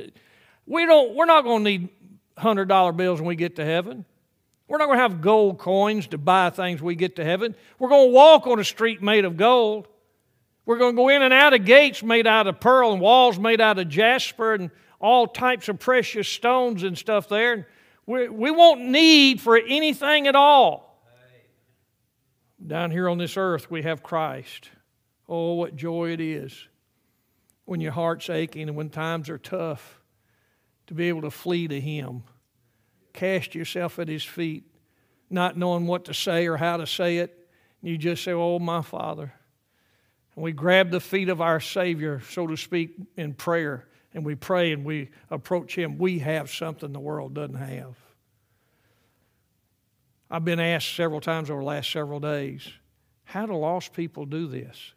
We 0.64 0.86
don't, 0.86 1.14
we're 1.14 1.26
not 1.26 1.44
going 1.44 1.64
to 1.64 1.70
need 1.70 1.88
$100 2.38 2.96
bills 2.96 3.20
when 3.20 3.28
we 3.28 3.36
get 3.36 3.56
to 3.56 3.64
heaven. 3.66 4.06
We're 4.68 4.78
not 4.78 4.86
going 4.86 4.98
to 4.98 5.02
have 5.02 5.20
gold 5.22 5.58
coins 5.58 6.06
to 6.08 6.18
buy 6.18 6.50
things 6.50 6.82
we 6.82 6.94
get 6.94 7.16
to 7.16 7.24
heaven. 7.24 7.56
We're 7.78 7.88
going 7.88 8.10
to 8.10 8.14
walk 8.14 8.46
on 8.46 8.60
a 8.60 8.64
street 8.64 9.02
made 9.02 9.24
of 9.24 9.38
gold. 9.38 9.88
We're 10.66 10.76
going 10.76 10.94
to 10.94 10.96
go 10.96 11.08
in 11.08 11.22
and 11.22 11.32
out 11.32 11.54
of 11.54 11.64
gates 11.64 12.02
made 12.02 12.26
out 12.26 12.46
of 12.46 12.60
pearl 12.60 12.92
and 12.92 13.00
walls 13.00 13.38
made 13.38 13.62
out 13.62 13.78
of 13.78 13.88
jasper 13.88 14.52
and 14.52 14.70
all 15.00 15.26
types 15.26 15.70
of 15.70 15.78
precious 15.78 16.28
stones 16.28 16.82
and 16.82 16.96
stuff 16.98 17.28
there. 17.28 17.66
We, 18.04 18.28
we 18.28 18.50
won't 18.50 18.82
need 18.82 19.40
for 19.40 19.56
anything 19.56 20.26
at 20.26 20.36
all. 20.36 21.02
Down 22.64 22.90
here 22.90 23.08
on 23.08 23.16
this 23.16 23.36
earth, 23.36 23.70
we 23.70 23.82
have 23.82 24.02
Christ. 24.02 24.68
Oh, 25.28 25.54
what 25.54 25.76
joy 25.76 26.10
it 26.10 26.20
is 26.20 26.68
when 27.64 27.80
your 27.80 27.92
heart's 27.92 28.28
aching 28.28 28.68
and 28.68 28.76
when 28.76 28.90
times 28.90 29.30
are 29.30 29.38
tough 29.38 30.00
to 30.88 30.94
be 30.94 31.08
able 31.08 31.22
to 31.22 31.30
flee 31.30 31.68
to 31.68 31.80
Him. 31.80 32.24
Cast 33.12 33.54
yourself 33.54 33.98
at 33.98 34.08
His 34.08 34.24
feet, 34.24 34.64
not 35.30 35.56
knowing 35.56 35.86
what 35.86 36.04
to 36.06 36.14
say 36.14 36.46
or 36.46 36.56
how 36.56 36.76
to 36.76 36.86
say 36.86 37.18
it. 37.18 37.48
You 37.82 37.98
just 37.98 38.24
say, 38.24 38.32
Oh, 38.32 38.58
my 38.58 38.82
Father. 38.82 39.32
And 40.34 40.44
we 40.44 40.52
grab 40.52 40.90
the 40.90 41.00
feet 41.00 41.28
of 41.28 41.40
our 41.40 41.60
Savior, 41.60 42.20
so 42.28 42.46
to 42.46 42.56
speak, 42.56 42.94
in 43.16 43.34
prayer, 43.34 43.88
and 44.14 44.24
we 44.24 44.34
pray 44.34 44.72
and 44.72 44.84
we 44.84 45.10
approach 45.30 45.74
Him. 45.76 45.98
We 45.98 46.20
have 46.20 46.50
something 46.50 46.92
the 46.92 47.00
world 47.00 47.34
doesn't 47.34 47.56
have. 47.56 47.96
I've 50.30 50.44
been 50.44 50.60
asked 50.60 50.94
several 50.94 51.20
times 51.20 51.50
over 51.50 51.60
the 51.60 51.66
last 51.66 51.90
several 51.90 52.20
days 52.20 52.70
how 53.24 53.44
do 53.44 53.54
lost 53.54 53.92
people 53.92 54.24
do 54.24 54.46
this? 54.46 54.92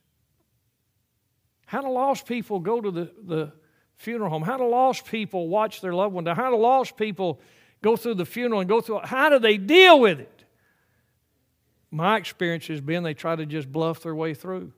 How 1.66 1.82
do 1.82 1.90
lost 1.90 2.26
people 2.26 2.60
go 2.60 2.80
to 2.80 2.92
the, 2.92 3.12
the 3.24 3.52
funeral 3.96 4.30
home? 4.30 4.42
How 4.42 4.58
do 4.58 4.66
lost 4.66 5.06
people 5.06 5.50
watch 5.50 5.82
their 5.82 5.94
loved 5.94 6.14
one 6.14 6.24
die? 6.24 6.34
How 6.34 6.50
do 6.50 6.56
lost 6.56 6.96
people 6.96 7.42
go 7.82 7.96
through 7.96 8.16
the 8.16 8.26
funeral 8.26 8.60
and 8.60 8.70
go 8.70 8.82
through 8.82 9.00
how 9.04 9.30
do 9.30 9.40
they 9.40 9.58
deal 9.58 10.00
with 10.00 10.20
it? 10.20 10.44
My 11.90 12.18
experience 12.18 12.68
has 12.68 12.80
been 12.80 13.04
they 13.04 13.14
try 13.14 13.36
to 13.36 13.46
just 13.46 13.72
bluff 13.72 14.02
their 14.04 14.16
way 14.16 14.34
through. 14.34 14.72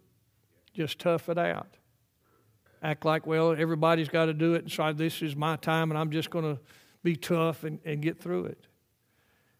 Just 0.73 0.99
tough 0.99 1.29
it 1.29 1.37
out. 1.37 1.77
Act 2.81 3.05
like, 3.05 3.27
well, 3.27 3.51
everybody's 3.51 4.09
got 4.09 4.25
to 4.25 4.33
do 4.33 4.55
it, 4.55 4.63
and 4.63 4.71
so 4.71 4.91
this 4.91 5.21
is 5.21 5.35
my 5.35 5.55
time, 5.55 5.91
and 5.91 5.97
I'm 5.97 6.09
just 6.09 6.29
going 6.29 6.55
to 6.55 6.61
be 7.03 7.15
tough 7.15 7.63
and, 7.63 7.79
and 7.85 8.01
get 8.01 8.19
through 8.19 8.45
it. 8.45 8.67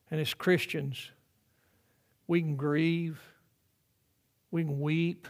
And 0.10 0.20
as 0.20 0.34
Christians, 0.34 1.12
we 2.28 2.42
can 2.42 2.56
grieve, 2.56 3.22
we 4.52 4.64
can 4.64 4.80
weep, 4.80 5.28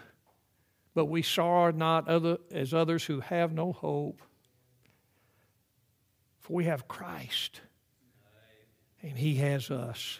but 0.95 1.06
we 1.06 1.21
sorrow 1.21 1.71
not 1.71 2.08
other, 2.08 2.38
as 2.52 2.73
others 2.73 3.04
who 3.04 3.19
have 3.19 3.54
no 3.54 3.73
hope. 3.73 4.21
For 6.39 6.54
we 6.54 6.65
have 6.65 6.88
Christ, 6.88 7.62
and 9.03 9.17
He 9.17 9.35
has 9.35 9.69
us. 9.69 10.19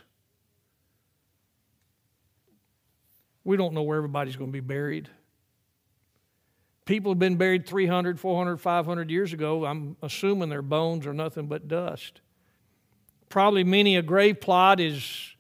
We 3.43 3.57
don't 3.57 3.73
know 3.73 3.83
where 3.83 3.97
everybody's 3.97 4.35
going 4.35 4.51
to 4.51 4.53
be 4.53 4.59
buried. 4.59 5.09
People 6.85 7.11
have 7.11 7.19
been 7.19 7.37
buried 7.37 7.65
300, 7.65 8.19
400, 8.19 8.57
500 8.57 9.09
years 9.09 9.33
ago. 9.33 9.65
I'm 9.65 9.95
assuming 10.01 10.49
their 10.49 10.61
bones 10.61 11.07
are 11.07 11.13
nothing 11.13 11.47
but 11.47 11.67
dust. 11.67 12.21
Probably 13.29 13.63
many 13.63 13.95
a 13.95 14.01
grave 14.01 14.41
plot 14.41 14.79
has 14.79 15.33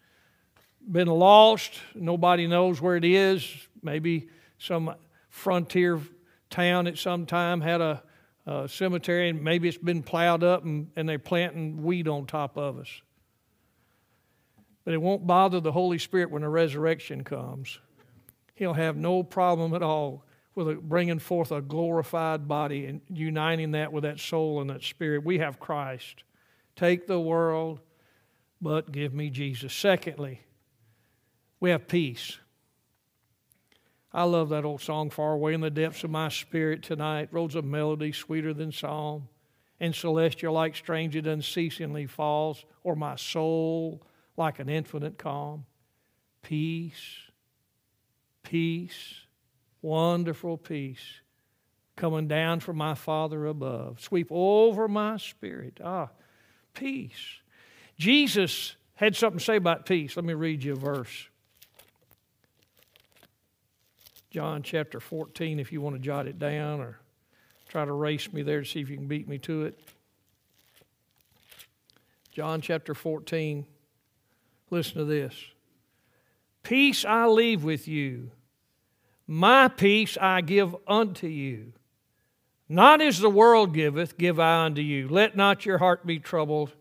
been 0.89 1.07
lost. 1.07 1.73
Nobody 1.95 2.47
knows 2.47 2.81
where 2.81 2.95
it 2.95 3.05
is. 3.05 3.45
Maybe 3.81 4.29
some 4.57 4.95
frontier 5.29 5.99
town 6.49 6.87
at 6.87 6.97
some 6.97 7.25
time 7.25 7.59
had 7.59 7.81
a, 7.81 8.03
a 8.45 8.69
cemetery 8.69 9.29
and 9.29 9.43
maybe 9.43 9.67
it's 9.67 9.77
been 9.77 10.03
plowed 10.03 10.43
up 10.43 10.63
and, 10.63 10.91
and 10.95 11.07
they're 11.07 11.19
planting 11.19 11.83
weed 11.83 12.07
on 12.07 12.25
top 12.25 12.57
of 12.57 12.77
us. 12.77 13.01
But 14.85 14.93
it 14.93 15.01
won't 15.01 15.25
bother 15.25 15.59
the 15.59 15.71
Holy 15.71 15.97
Spirit 15.97 16.31
when 16.31 16.41
the 16.41 16.49
resurrection 16.49 17.23
comes. 17.23 17.79
He'll 18.55 18.73
have 18.73 18.97
no 18.97 19.23
problem 19.23 19.73
at 19.73 19.81
all 19.81 20.25
with 20.55 20.81
bringing 20.81 21.19
forth 21.19 21.51
a 21.51 21.61
glorified 21.61 22.47
body 22.47 22.85
and 22.85 23.01
uniting 23.09 23.71
that 23.71 23.91
with 23.91 24.03
that 24.03 24.19
soul 24.19 24.61
and 24.61 24.69
that 24.69 24.83
spirit. 24.83 25.23
We 25.23 25.39
have 25.39 25.59
Christ. 25.59 26.23
Take 26.75 27.07
the 27.07 27.19
world, 27.19 27.79
but 28.61 28.91
give 28.91 29.13
me 29.13 29.29
Jesus. 29.29 29.73
Secondly, 29.73 30.41
we 31.59 31.71
have 31.71 31.87
peace. 31.87 32.37
I 34.11 34.23
love 34.23 34.49
that 34.49 34.65
old 34.65 34.81
song, 34.81 35.09
Far 35.09 35.33
Away 35.33 35.55
in 35.55 35.61
the 35.61 35.71
Depths 35.71 36.03
of 36.03 36.11
My 36.11 36.29
Spirit 36.29 36.83
tonight. 36.83 37.29
Roads 37.31 37.55
of 37.55 37.65
melody 37.65 38.11
sweeter 38.11 38.53
than 38.53 38.71
psalm, 38.71 39.27
and 39.79 39.95
celestial 39.95 40.53
like 40.53 40.75
strange 40.75 41.15
it 41.15 41.25
unceasingly 41.25 42.05
falls, 42.05 42.63
or 42.83 42.95
my 42.95 43.15
soul 43.15 44.03
like 44.37 44.59
an 44.59 44.69
infinite 44.69 45.17
calm. 45.17 45.65
Peace, 46.41 47.29
peace 48.43 49.23
wonderful 49.83 50.57
peace 50.57 51.19
coming 51.95 52.27
down 52.27 52.59
from 52.59 52.77
my 52.77 52.95
Father 52.95 53.45
above. 53.45 53.99
Sweep 54.01 54.27
over 54.31 54.87
my 54.87 55.17
spirit. 55.17 55.79
Ah, 55.83 56.09
peace. 56.73 57.41
Jesus 57.99 58.75
had 58.95 59.15
something 59.15 59.37
to 59.37 59.43
say 59.45 59.57
about 59.57 59.85
peace. 59.85 60.15
Let 60.15 60.25
me 60.25 60.33
read 60.33 60.63
you 60.63 60.73
a 60.73 60.75
verse. 60.75 61.27
John 64.31 64.63
chapter 64.63 64.99
14, 64.99 65.59
if 65.59 65.71
you 65.71 65.81
want 65.81 65.95
to 65.95 66.01
jot 66.01 66.25
it 66.25 66.39
down 66.39 66.81
or 66.81 66.97
try 67.69 67.85
to 67.85 67.91
race 67.91 68.33
me 68.33 68.41
there 68.41 68.61
to 68.61 68.65
see 68.65 68.79
if 68.79 68.89
you 68.89 68.97
can 68.97 69.07
beat 69.07 69.27
me 69.27 69.37
to 69.39 69.63
it. 69.63 69.79
John 72.31 72.61
chapter 72.61 72.95
14, 72.95 73.67
listen 74.73 74.97
to 74.97 75.05
this. 75.05 75.33
Peace 76.63 77.05
I 77.05 77.27
leave 77.27 77.63
with 77.63 77.87
you 77.87 78.31
my 79.27 79.67
peace 79.67 80.17
I 80.19 80.41
give 80.41 80.75
unto 80.87 81.27
you. 81.27 81.73
Not 82.67 83.01
as 83.01 83.19
the 83.19 83.29
world 83.29 83.73
giveth, 83.73 84.17
give 84.17 84.39
I 84.39 84.65
unto 84.65 84.81
you. 84.81 85.07
Let 85.07 85.35
not 85.35 85.65
your 85.65 85.77
heart 85.77 86.05
be 86.05 86.19
troubled, 86.19 86.73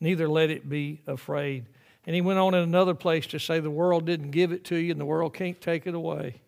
neither 0.00 0.28
let 0.28 0.50
it 0.50 0.68
be 0.68 1.00
afraid. 1.06 1.66
And 2.06 2.14
he 2.14 2.20
went 2.20 2.38
on 2.38 2.54
in 2.54 2.62
another 2.62 2.94
place 2.94 3.26
to 3.28 3.38
say, 3.38 3.60
The 3.60 3.70
world 3.70 4.06
didn't 4.06 4.30
give 4.30 4.52
it 4.52 4.64
to 4.66 4.76
you, 4.76 4.90
and 4.90 5.00
the 5.00 5.06
world 5.06 5.34
can't 5.34 5.60
take 5.60 5.86
it 5.86 5.94
away. 5.94 6.40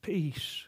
Peace. 0.00 0.64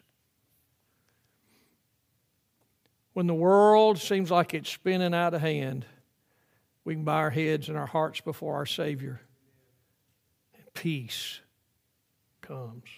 When 3.13 3.27
the 3.27 3.35
world 3.35 3.99
seems 3.99 4.31
like 4.31 4.55
it's 4.55 4.71
spinning 4.71 5.15
out 5.15 5.35
of 5.35 5.41
hand, 5.41 5.87
we 6.85 6.95
can 6.95 7.05
bow 7.05 7.17
our 7.17 7.31
heads 7.31 7.69
and 7.69 7.79
our 7.79 7.87
hearts 7.87 8.21
before 8.21 8.55
our 8.55 8.67
Savior. 8.67 9.21
Peace 10.75 11.41
comes. 12.41 12.89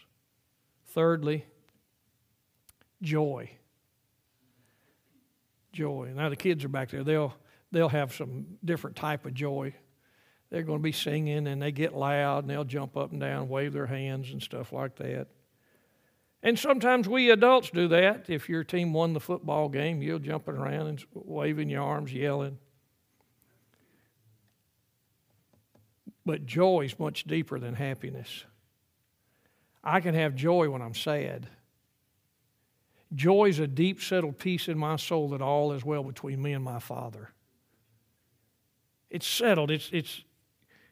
Thirdly, 0.88 1.44
joy. 3.02 3.50
Joy. 5.72 6.12
Now 6.14 6.28
the 6.28 6.36
kids 6.36 6.64
are 6.64 6.68
back 6.68 6.90
there. 6.90 7.04
They'll 7.04 7.34
they'll 7.70 7.88
have 7.88 8.14
some 8.14 8.46
different 8.64 8.96
type 8.96 9.26
of 9.26 9.34
joy. 9.34 9.74
They're 10.50 10.62
going 10.62 10.78
to 10.78 10.82
be 10.82 10.92
singing 10.92 11.46
and 11.46 11.60
they 11.60 11.72
get 11.72 11.94
loud 11.94 12.44
and 12.44 12.50
they'll 12.50 12.64
jump 12.64 12.96
up 12.96 13.12
and 13.12 13.20
down, 13.20 13.48
wave 13.48 13.72
their 13.72 13.86
hands 13.86 14.30
and 14.30 14.42
stuff 14.42 14.72
like 14.72 14.96
that. 14.96 15.26
And 16.42 16.58
sometimes 16.58 17.08
we 17.08 17.30
adults 17.30 17.70
do 17.70 17.88
that. 17.88 18.26
If 18.28 18.48
your 18.48 18.62
team 18.62 18.92
won 18.92 19.12
the 19.12 19.20
football 19.20 19.68
game, 19.68 20.00
you're 20.00 20.20
jumping 20.20 20.56
around 20.56 20.86
and 20.86 21.04
waving 21.12 21.68
your 21.68 21.82
arms, 21.82 22.12
yelling. 22.12 22.58
But 26.26 26.44
joy 26.44 26.82
is 26.82 26.98
much 26.98 27.24
deeper 27.24 27.60
than 27.60 27.74
happiness. 27.74 28.44
I 29.82 30.00
can 30.00 30.14
have 30.14 30.34
joy 30.34 30.68
when 30.68 30.82
I'm 30.82 30.94
sad. 30.94 31.46
Joy 33.14 33.46
is 33.46 33.60
a 33.60 33.68
deep, 33.68 34.02
settled 34.02 34.36
peace 34.36 34.66
in 34.66 34.76
my 34.76 34.96
soul 34.96 35.28
that 35.30 35.40
all 35.40 35.72
is 35.72 35.84
well 35.84 36.02
between 36.02 36.42
me 36.42 36.52
and 36.52 36.64
my 36.64 36.80
Father. 36.80 37.30
It's 39.08 39.26
settled. 39.26 39.70
It's, 39.70 39.88
it's, 39.92 40.24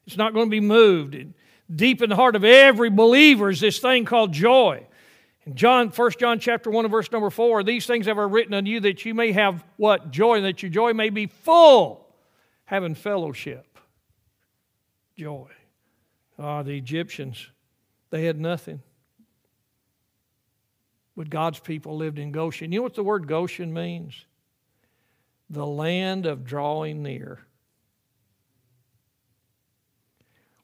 it's 0.07 0.15
not 0.15 0.33
going 0.33 0.45
to 0.45 0.51
be 0.51 0.61
moved. 0.61 1.17
Deep 1.73 2.01
in 2.01 2.09
the 2.09 2.15
heart 2.15 2.37
of 2.37 2.45
every 2.45 2.89
believer 2.89 3.49
is 3.49 3.59
this 3.59 3.79
thing 3.79 4.05
called 4.05 4.31
joy. 4.31 4.87
In 5.45 5.55
John, 5.55 5.89
1 5.89 6.11
John 6.17 6.39
chapter 6.39 6.71
1 6.71 6.85
and 6.85 6.91
verse 6.91 7.11
number 7.11 7.29
4, 7.29 7.63
these 7.63 7.85
things 7.85 8.05
have 8.05 8.17
I 8.17 8.23
written 8.23 8.53
unto 8.53 8.71
you 8.71 8.79
that 8.79 9.03
you 9.03 9.13
may 9.13 9.33
have 9.33 9.65
what? 9.75 10.11
Joy, 10.11 10.35
and 10.37 10.45
that 10.45 10.63
your 10.63 10.71
joy 10.71 10.93
may 10.93 11.09
be 11.09 11.25
full, 11.25 12.07
having 12.63 12.95
fellowship. 12.95 13.77
Joy. 15.15 15.47
Ah, 16.37 16.63
the 16.63 16.77
Egyptians, 16.77 17.49
they 18.09 18.25
had 18.25 18.39
nothing. 18.39 18.81
But 21.15 21.29
God's 21.29 21.59
people 21.59 21.95
lived 21.95 22.19
in 22.19 22.31
Goshen. 22.31 22.71
You 22.71 22.79
know 22.79 22.83
what 22.83 22.95
the 22.95 23.03
word 23.03 23.27
Goshen 23.27 23.73
means? 23.73 24.25
The 25.49 25.65
land 25.65 26.25
of 26.25 26.43
drawing 26.43 27.03
near. 27.03 27.39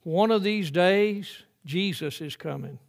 One 0.03 0.31
of 0.31 0.43
these 0.43 0.71
days, 0.71 1.43
Jesus 1.65 2.19
is 2.21 2.35
coming. 2.35 2.79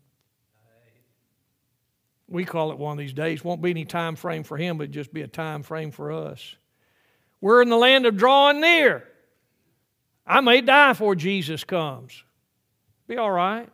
We 2.26 2.46
call 2.46 2.72
it 2.72 2.78
one 2.78 2.92
of 2.92 2.98
these 2.98 3.12
days. 3.12 3.44
Won't 3.44 3.60
be 3.60 3.70
any 3.70 3.84
time 3.84 4.16
frame 4.16 4.42
for 4.42 4.56
him, 4.56 4.78
but 4.78 4.90
just 4.90 5.12
be 5.12 5.20
a 5.20 5.28
time 5.28 5.62
frame 5.62 5.90
for 5.90 6.10
us. 6.10 6.56
We're 7.42 7.60
in 7.60 7.68
the 7.68 7.76
land 7.76 8.06
of 8.06 8.16
drawing 8.16 8.60
near. 8.60 9.06
I 10.26 10.40
may 10.40 10.60
die 10.60 10.92
before 10.92 11.14
Jesus 11.14 11.64
comes. 11.64 12.22
Be 13.08 13.16
all 13.16 13.30
right. 13.30 13.68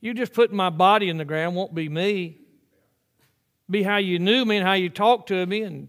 You 0.00 0.14
just 0.14 0.32
putting 0.32 0.56
my 0.56 0.70
body 0.70 1.08
in 1.08 1.18
the 1.18 1.24
ground 1.24 1.56
won't 1.56 1.74
be 1.74 1.88
me. 1.88 2.38
Be 3.68 3.82
how 3.82 3.98
you 3.98 4.18
knew 4.18 4.44
me 4.44 4.56
and 4.56 4.66
how 4.66 4.72
you 4.72 4.88
talked 4.88 5.28
to 5.28 5.46
me, 5.46 5.62
and 5.62 5.88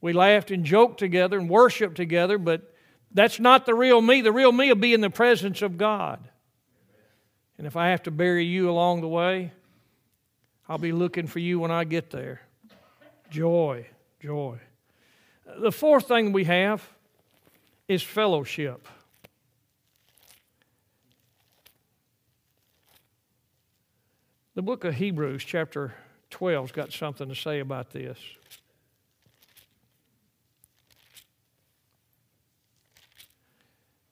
we 0.00 0.12
laughed 0.12 0.50
and 0.50 0.64
joked 0.64 0.98
together 0.98 1.38
and 1.38 1.48
worshiped 1.48 1.96
together, 1.96 2.38
but 2.38 2.74
that's 3.12 3.40
not 3.40 3.66
the 3.66 3.74
real 3.74 4.00
me. 4.00 4.20
The 4.20 4.32
real 4.32 4.52
me 4.52 4.68
will 4.68 4.76
be 4.76 4.94
in 4.94 5.00
the 5.00 5.10
presence 5.10 5.62
of 5.62 5.78
God. 5.78 6.28
And 7.56 7.66
if 7.66 7.76
I 7.76 7.88
have 7.88 8.04
to 8.04 8.10
bury 8.10 8.44
you 8.44 8.70
along 8.70 9.00
the 9.00 9.08
way, 9.08 9.52
I'll 10.68 10.78
be 10.78 10.92
looking 10.92 11.26
for 11.26 11.38
you 11.38 11.58
when 11.58 11.70
I 11.70 11.84
get 11.84 12.10
there. 12.10 12.42
Joy, 13.30 13.86
joy. 14.20 14.58
The 15.58 15.72
fourth 15.72 16.06
thing 16.06 16.32
we 16.32 16.44
have 16.44 16.86
is 17.88 18.02
fellowship. 18.02 18.86
The 24.54 24.62
book 24.62 24.84
of 24.84 24.94
Hebrews, 24.94 25.42
chapter 25.44 25.94
12, 26.30 26.64
has 26.64 26.72
got 26.72 26.92
something 26.92 27.28
to 27.28 27.34
say 27.34 27.60
about 27.60 27.90
this. 27.90 28.18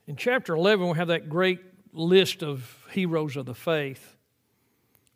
In 0.06 0.16
chapter 0.16 0.54
11, 0.54 0.88
we 0.88 0.96
have 0.96 1.08
that 1.08 1.28
great 1.28 1.60
list 1.92 2.42
of 2.42 2.78
heroes 2.92 3.36
of 3.36 3.44
the 3.44 3.54
faith. 3.54 4.16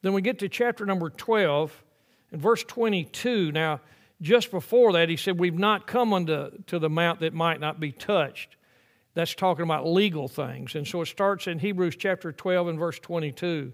Then 0.02 0.12
we 0.12 0.20
get 0.20 0.40
to 0.40 0.48
chapter 0.48 0.84
number 0.84 1.10
12 1.10 1.84
and 2.32 2.40
verse 2.40 2.64
22. 2.64 3.52
Now, 3.52 3.80
just 4.20 4.50
before 4.50 4.92
that, 4.92 5.08
he 5.08 5.16
said, 5.16 5.38
We've 5.38 5.58
not 5.58 5.86
come 5.86 6.12
unto 6.12 6.50
to 6.66 6.78
the 6.78 6.90
mount 6.90 7.20
that 7.20 7.32
might 7.32 7.60
not 7.60 7.80
be 7.80 7.92
touched. 7.92 8.56
That's 9.14 9.34
talking 9.34 9.64
about 9.64 9.86
legal 9.86 10.28
things. 10.28 10.74
And 10.74 10.86
so 10.86 11.02
it 11.02 11.06
starts 11.06 11.46
in 11.46 11.58
Hebrews 11.58 11.96
chapter 11.96 12.30
12 12.30 12.68
and 12.68 12.78
verse 12.78 12.98
22. 12.98 13.72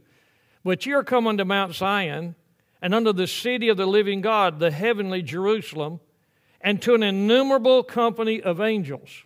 But 0.64 0.86
you're 0.86 1.04
come 1.04 1.26
unto 1.26 1.44
Mount 1.44 1.74
Zion 1.74 2.34
and 2.80 2.94
unto 2.94 3.12
the 3.12 3.26
city 3.26 3.68
of 3.68 3.76
the 3.76 3.86
living 3.86 4.20
God, 4.20 4.58
the 4.58 4.70
heavenly 4.70 5.22
Jerusalem, 5.22 6.00
and 6.60 6.80
to 6.82 6.94
an 6.94 7.02
innumerable 7.02 7.82
company 7.82 8.40
of 8.40 8.60
angels, 8.60 9.24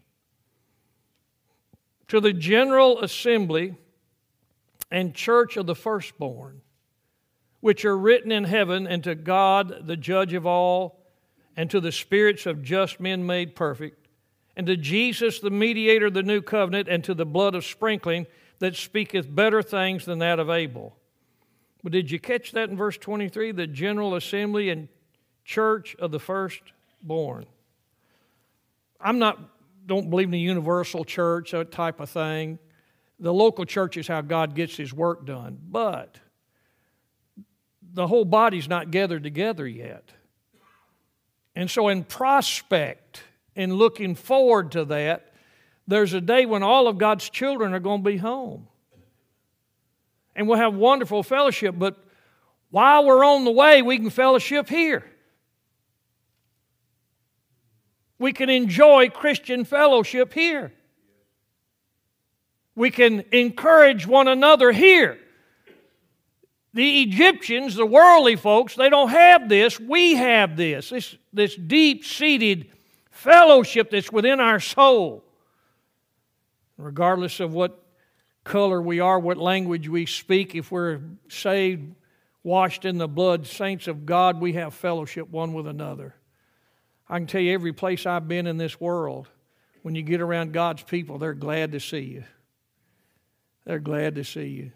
to 2.08 2.20
the 2.20 2.32
general 2.32 3.00
assembly 3.00 3.76
and 4.90 5.14
church 5.14 5.56
of 5.56 5.66
the 5.66 5.76
firstborn 5.76 6.60
which 7.60 7.84
are 7.84 7.96
written 7.96 8.32
in 8.32 8.44
heaven, 8.44 8.86
and 8.86 9.04
to 9.04 9.14
God, 9.14 9.86
the 9.86 9.96
judge 9.96 10.32
of 10.32 10.46
all, 10.46 10.99
and 11.60 11.68
to 11.68 11.78
the 11.78 11.92
spirits 11.92 12.46
of 12.46 12.62
just 12.62 13.00
men 13.00 13.26
made 13.26 13.54
perfect, 13.54 14.08
and 14.56 14.66
to 14.66 14.78
Jesus, 14.78 15.40
the 15.40 15.50
mediator 15.50 16.06
of 16.06 16.14
the 16.14 16.22
new 16.22 16.40
covenant, 16.40 16.88
and 16.88 17.04
to 17.04 17.12
the 17.12 17.26
blood 17.26 17.54
of 17.54 17.66
sprinkling 17.66 18.26
that 18.60 18.74
speaketh 18.74 19.34
better 19.34 19.60
things 19.60 20.06
than 20.06 20.20
that 20.20 20.38
of 20.40 20.48
Abel. 20.48 20.96
But 21.82 21.92
did 21.92 22.10
you 22.10 22.18
catch 22.18 22.52
that 22.52 22.70
in 22.70 22.78
verse 22.78 22.96
23? 22.96 23.52
The 23.52 23.66
general 23.66 24.14
assembly 24.14 24.70
and 24.70 24.88
church 25.44 25.94
of 25.98 26.12
the 26.12 26.18
firstborn. 26.18 27.44
I'm 28.98 29.18
not, 29.18 29.38
don't 29.84 30.08
believe 30.08 30.28
in 30.28 30.32
the 30.32 30.38
universal 30.38 31.04
church, 31.04 31.52
type 31.70 32.00
of 32.00 32.08
thing. 32.08 32.58
The 33.18 33.34
local 33.34 33.66
church 33.66 33.98
is 33.98 34.08
how 34.08 34.22
God 34.22 34.54
gets 34.54 34.78
his 34.78 34.94
work 34.94 35.26
done. 35.26 35.58
But 35.62 36.16
the 37.82 38.06
whole 38.06 38.24
body's 38.24 38.66
not 38.66 38.90
gathered 38.90 39.24
together 39.24 39.68
yet. 39.68 40.12
And 41.54 41.70
so, 41.70 41.88
in 41.88 42.04
prospect, 42.04 43.22
in 43.54 43.74
looking 43.74 44.14
forward 44.14 44.72
to 44.72 44.84
that, 44.86 45.32
there's 45.86 46.14
a 46.14 46.20
day 46.20 46.46
when 46.46 46.62
all 46.62 46.86
of 46.86 46.98
God's 46.98 47.28
children 47.28 47.74
are 47.74 47.80
going 47.80 48.04
to 48.04 48.10
be 48.10 48.16
home. 48.16 48.68
And 50.36 50.46
we'll 50.46 50.58
have 50.58 50.74
wonderful 50.74 51.22
fellowship, 51.22 51.74
but 51.76 51.98
while 52.70 53.04
we're 53.04 53.24
on 53.24 53.44
the 53.44 53.50
way, 53.50 53.82
we 53.82 53.98
can 53.98 54.10
fellowship 54.10 54.68
here. 54.68 55.04
We 58.18 58.32
can 58.32 58.48
enjoy 58.48 59.08
Christian 59.08 59.64
fellowship 59.64 60.32
here. 60.32 60.72
We 62.76 62.90
can 62.90 63.24
encourage 63.32 64.06
one 64.06 64.28
another 64.28 64.70
here. 64.72 65.18
The 66.72 67.02
Egyptians, 67.02 67.74
the 67.74 67.86
worldly 67.86 68.36
folks, 68.36 68.76
they 68.76 68.88
don't 68.88 69.08
have 69.08 69.48
this. 69.48 69.80
We 69.80 70.14
have 70.14 70.56
this, 70.56 70.90
this, 70.90 71.16
this 71.32 71.56
deep 71.56 72.04
seated 72.04 72.70
fellowship 73.10 73.90
that's 73.90 74.12
within 74.12 74.38
our 74.38 74.60
soul. 74.60 75.24
Regardless 76.76 77.40
of 77.40 77.52
what 77.52 77.82
color 78.44 78.80
we 78.80 79.00
are, 79.00 79.18
what 79.18 79.36
language 79.36 79.88
we 79.88 80.06
speak, 80.06 80.54
if 80.54 80.70
we're 80.70 81.00
saved, 81.28 81.94
washed 82.42 82.84
in 82.84 82.98
the 82.98 83.08
blood, 83.08 83.46
saints 83.46 83.88
of 83.88 84.06
God, 84.06 84.40
we 84.40 84.54
have 84.54 84.72
fellowship 84.72 85.28
one 85.28 85.52
with 85.52 85.66
another. 85.66 86.14
I 87.08 87.18
can 87.18 87.26
tell 87.26 87.40
you 87.40 87.52
every 87.52 87.72
place 87.72 88.06
I've 88.06 88.28
been 88.28 88.46
in 88.46 88.56
this 88.56 88.80
world, 88.80 89.28
when 89.82 89.94
you 89.94 90.02
get 90.02 90.20
around 90.20 90.52
God's 90.52 90.82
people, 90.82 91.18
they're 91.18 91.34
glad 91.34 91.72
to 91.72 91.80
see 91.80 92.00
you. 92.00 92.24
They're 93.64 93.78
glad 93.80 94.14
to 94.14 94.24
see 94.24 94.46
you. 94.46 94.72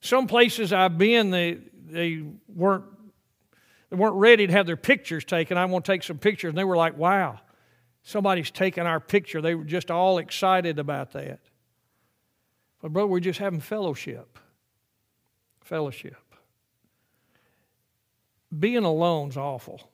Some 0.00 0.26
places 0.26 0.72
I've 0.72 0.96
been, 0.96 1.30
they, 1.30 1.58
they 1.90 2.22
weren't 2.48 2.84
they 3.90 3.96
weren't 3.96 4.16
ready 4.16 4.46
to 4.46 4.52
have 4.52 4.66
their 4.66 4.76
pictures 4.76 5.24
taken. 5.24 5.56
I 5.56 5.64
want 5.64 5.84
to 5.86 5.92
take 5.92 6.02
some 6.02 6.18
pictures. 6.18 6.50
And 6.50 6.58
they 6.58 6.64
were 6.64 6.76
like, 6.76 6.96
wow, 6.98 7.40
somebody's 8.02 8.50
taking 8.50 8.84
our 8.84 9.00
picture. 9.00 9.40
They 9.40 9.54
were 9.54 9.64
just 9.64 9.90
all 9.90 10.18
excited 10.18 10.78
about 10.78 11.12
that. 11.12 11.40
But, 12.82 12.92
brother, 12.92 13.08
we're 13.08 13.20
just 13.20 13.38
having 13.38 13.60
fellowship. 13.60 14.38
Fellowship. 15.62 16.16
Being 18.56 18.84
alone's 18.84 19.36
awful. 19.36 19.90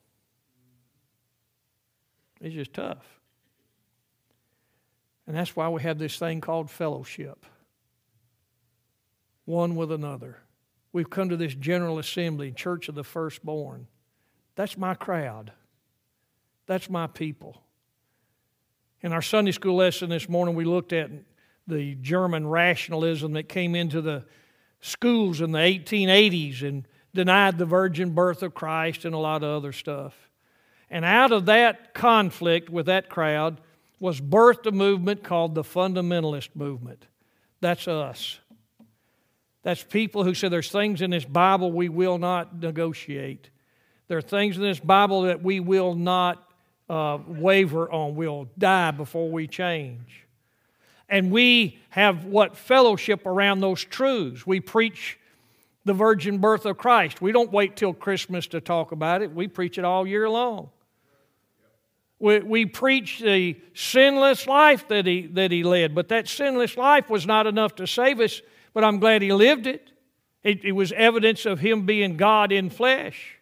It's 2.40 2.54
just 2.54 2.74
tough. 2.74 3.04
And 5.26 5.36
that's 5.36 5.56
why 5.56 5.68
we 5.68 5.82
have 5.82 5.98
this 5.98 6.18
thing 6.18 6.40
called 6.40 6.70
fellowship 6.70 7.46
one 9.44 9.76
with 9.76 9.92
another. 9.92 10.38
We've 10.92 11.10
come 11.10 11.28
to 11.28 11.36
this 11.36 11.54
General 11.54 11.98
Assembly, 11.98 12.52
Church 12.52 12.88
of 12.88 12.94
the 12.94 13.04
Firstborn. 13.04 13.88
That's 14.54 14.78
my 14.78 14.94
crowd. 14.94 15.52
That's 16.66 16.88
my 16.88 17.06
people. 17.06 17.60
In 19.00 19.12
our 19.12 19.22
Sunday 19.22 19.52
school 19.52 19.76
lesson 19.76 20.08
this 20.08 20.28
morning, 20.28 20.54
we 20.54 20.64
looked 20.64 20.92
at 20.92 21.10
the 21.66 21.94
German 21.96 22.46
rationalism 22.46 23.32
that 23.32 23.48
came 23.48 23.74
into 23.74 24.00
the 24.00 24.24
schools 24.80 25.40
in 25.40 25.52
the 25.52 25.58
1880s 25.58 26.62
and 26.62 26.86
denied 27.14 27.58
the 27.58 27.66
virgin 27.66 28.10
birth 28.10 28.42
of 28.42 28.54
Christ 28.54 29.04
and 29.04 29.14
a 29.14 29.18
lot 29.18 29.42
of 29.42 29.50
other 29.50 29.72
stuff. 29.72 30.14
And 30.90 31.04
out 31.04 31.32
of 31.32 31.46
that 31.46 31.94
conflict 31.94 32.70
with 32.70 32.86
that 32.86 33.08
crowd 33.08 33.60
was 33.98 34.20
birthed 34.20 34.66
a 34.66 34.72
movement 34.72 35.22
called 35.22 35.54
the 35.54 35.62
fundamentalist 35.62 36.50
movement. 36.54 37.06
That's 37.60 37.88
us. 37.88 38.38
That's 39.64 39.82
people 39.82 40.22
who 40.22 40.34
say 40.34 40.48
there's 40.48 40.70
things 40.70 41.02
in 41.02 41.10
this 41.10 41.24
Bible 41.24 41.72
we 41.72 41.88
will 41.88 42.18
not 42.18 42.60
negotiate. 42.60 43.50
There 44.06 44.18
are 44.18 44.22
things 44.22 44.56
in 44.56 44.62
this 44.62 44.78
Bible 44.78 45.22
that 45.22 45.42
we 45.42 45.58
will 45.58 45.94
not 45.94 46.46
uh, 46.88 47.18
waver 47.26 47.90
on. 47.90 48.14
We'll 48.14 48.48
die 48.56 48.92
before 48.92 49.30
we 49.30 49.48
change. 49.48 50.24
And 51.08 51.32
we 51.32 51.78
have 51.90 52.24
what 52.26 52.56
fellowship 52.56 53.26
around 53.26 53.60
those 53.60 53.82
truths. 53.82 54.46
We 54.46 54.60
preach 54.60 55.18
the 55.86 55.94
virgin 55.94 56.38
birth 56.38 56.66
of 56.66 56.76
Christ. 56.76 57.22
We 57.22 57.32
don't 57.32 57.52
wait 57.52 57.76
till 57.76 57.94
Christmas 57.94 58.46
to 58.48 58.60
talk 58.60 58.92
about 58.92 59.22
it, 59.22 59.34
we 59.34 59.48
preach 59.48 59.78
it 59.78 59.84
all 59.84 60.06
year 60.06 60.28
long. 60.28 60.70
We, 62.18 62.38
we 62.40 62.66
preach 62.66 63.20
the 63.20 63.60
sinless 63.74 64.46
life 64.46 64.88
that 64.88 65.06
he, 65.06 65.26
that 65.28 65.50
he 65.50 65.62
led, 65.62 65.94
but 65.94 66.08
that 66.08 66.28
sinless 66.28 66.76
life 66.76 67.10
was 67.10 67.26
not 67.26 67.46
enough 67.46 67.74
to 67.76 67.86
save 67.86 68.20
us, 68.20 68.40
but 68.74 68.84
I'm 68.84 68.98
glad 68.98 69.22
he 69.22 69.32
lived 69.32 69.66
it. 69.66 69.90
It, 70.42 70.64
it 70.64 70.72
was 70.72 70.92
evidence 70.92 71.46
of 71.46 71.60
him 71.60 71.86
being 71.86 72.18
God 72.18 72.52
in 72.52 72.68
flesh. 72.68 73.38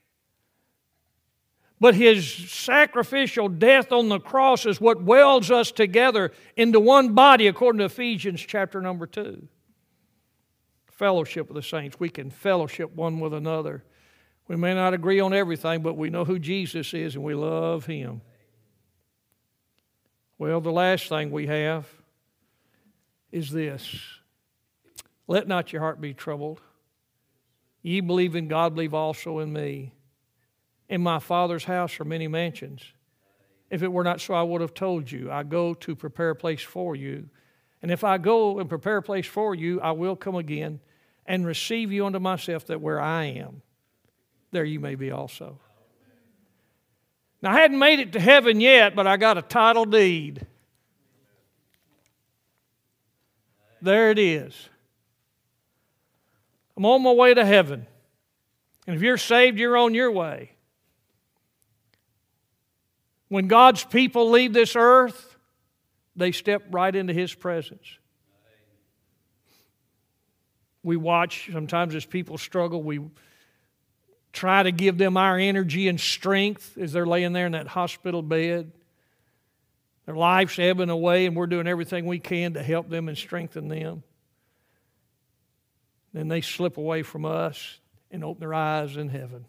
But 1.81 1.97
his 1.97 2.33
sacrificial 2.33 3.49
death 3.49 3.91
on 3.91 4.09
the 4.09 4.21
cross 4.21 4.67
is 4.67 4.81
what 4.81 5.03
welds 5.03 5.51
us 5.51 5.73
together 5.73 6.31
into 6.57 6.79
one 6.79 7.15
body, 7.15 7.49
according 7.49 7.81
to 7.81 7.87
Ephesians 7.87 8.41
chapter 8.41 8.81
number 8.81 9.07
2 9.07 9.49
fellowship 11.03 11.49
with 11.49 11.57
the 11.57 11.69
saints. 11.69 11.99
We 11.99 12.09
can 12.09 12.31
fellowship 12.31 12.95
one 12.95 13.19
with 13.19 13.35
another. 13.35 13.83
We 14.47 14.55
may 14.55 14.73
not 14.73 14.95
agree 14.95 15.19
on 15.19 15.35
everything, 15.35 15.83
but 15.83 15.97
we 15.97 16.11
know 16.11 16.25
who 16.25 16.39
Jesus 16.39 16.95
is 16.95 17.17
and 17.17 17.25
we 17.25 17.35
love 17.35 17.87
him. 17.87 18.21
Well, 20.39 20.61
the 20.61 20.71
last 20.71 21.09
thing 21.09 21.33
we 21.33 21.49
have 21.49 21.89
is 23.33 23.51
this 23.51 24.01
let 25.27 25.49
not 25.49 25.73
your 25.73 25.83
heart 25.83 26.01
be 26.01 26.15
troubled. 26.15 26.61
Ye 27.83 28.01
believe 28.01 28.37
in 28.37 28.49
God, 28.49 28.75
believe 28.75 28.95
also 28.95 29.39
in 29.39 29.53
me. 29.53 29.95
In 30.89 31.01
my 31.03 31.19
Father's 31.19 31.65
house 31.65 31.99
are 32.01 32.05
many 32.05 32.29
mansions. 32.29 32.83
If 33.71 33.83
it 33.83 33.91
were 33.91 34.05
not 34.05 34.21
so, 34.21 34.35
I 34.35 34.43
would 34.43 34.61
have 34.61 34.75
told 34.75 35.11
you. 35.11 35.31
I 35.31 35.43
go 35.43 35.75
to 35.75 35.97
prepare 35.97 36.31
a 36.31 36.37
place 36.37 36.63
for 36.63 36.95
you. 36.95 37.29
And 37.81 37.91
if 37.91 38.05
I 38.05 38.19
go 38.19 38.59
and 38.59 38.69
prepare 38.69 38.99
a 38.99 39.03
place 39.03 39.27
for 39.27 39.55
you, 39.55 39.81
I 39.81 39.93
will 39.93 40.15
come 40.15 40.37
again 40.37 40.81
and 41.27 41.47
receive 41.47 41.91
you 41.91 42.05
unto 42.05 42.19
myself, 42.19 42.67
that 42.67 42.81
where 42.81 43.01
I 43.01 43.25
am, 43.25 43.63
there 44.51 44.65
you 44.65 44.81
may 44.81 44.95
be 44.95 45.11
also. 45.11 45.59
Now, 47.41 47.53
I 47.53 47.61
hadn't 47.61 47.79
made 47.79 47.99
it 47.99 48.13
to 48.13 48.21
heaven 48.21 48.61
yet, 48.61 48.95
but 48.95 49.07
I 49.07 49.17
got 49.17 49.39
a 49.39 49.43
title 49.43 49.85
deed. 49.85 50.47
There 53.81 54.11
it 54.11 54.19
is. 54.19 54.69
I'm 56.77 56.85
on 56.87 57.03
my 57.03 57.13
way 57.13 57.35
to 57.35 57.45
heaven. 57.45 57.87
And 58.87 58.97
if 58.97 59.03
you're 59.03 59.19
saved, 59.19 59.59
you're 59.59 59.77
on 59.77 59.95
your 59.95 60.11
way. 60.11 60.53
When 63.29 63.49
God's 63.49 63.85
people 63.85 64.31
leave 64.31 64.53
this 64.53 64.77
earth, 64.77 65.37
they 66.17 66.33
step 66.33 66.63
right 66.71 66.95
into 66.95 67.13
His 67.13 67.33
presence. 67.33 67.99
We 70.83 70.97
watch 70.97 71.49
sometimes 71.53 71.95
as 71.95 72.05
people 72.05 72.39
struggle, 72.39 72.83
we 72.83 73.01
try 74.33 74.63
to 74.63 74.73
give 74.73 74.99
them 74.99 75.17
our 75.17 75.39
energy 75.39 75.89
and 75.89 76.01
strength 76.01 76.77
as 76.79 76.93
they're 76.93 77.07
laying 77.07 77.33
there 77.33 77.47
in 77.47 77.53
that 77.53 77.69
hospital 77.69 78.23
bed. 78.23 78.73
Their 80.07 80.17
life's 80.17 80.59
ebbing 80.59 80.91
away, 80.91 81.27
and 81.27 81.37
we're 81.37 81.47
doing 81.47 81.69
everything 81.69 82.07
we 82.07 82.19
can 82.19 82.55
to 82.55 82.63
help 82.63 82.89
them 82.89 83.09
and 83.09 83.17
strengthen 83.17 83.69
them. 83.69 84.03
Then 86.13 86.29
they 86.29 86.41
slip 86.41 86.77
away 86.77 87.03
from 87.03 87.25
us 87.25 87.81
and 88.11 88.23
open 88.23 88.41
their 88.41 88.55
eyes 88.55 88.97
in 88.97 89.09
heaven. 89.09 89.47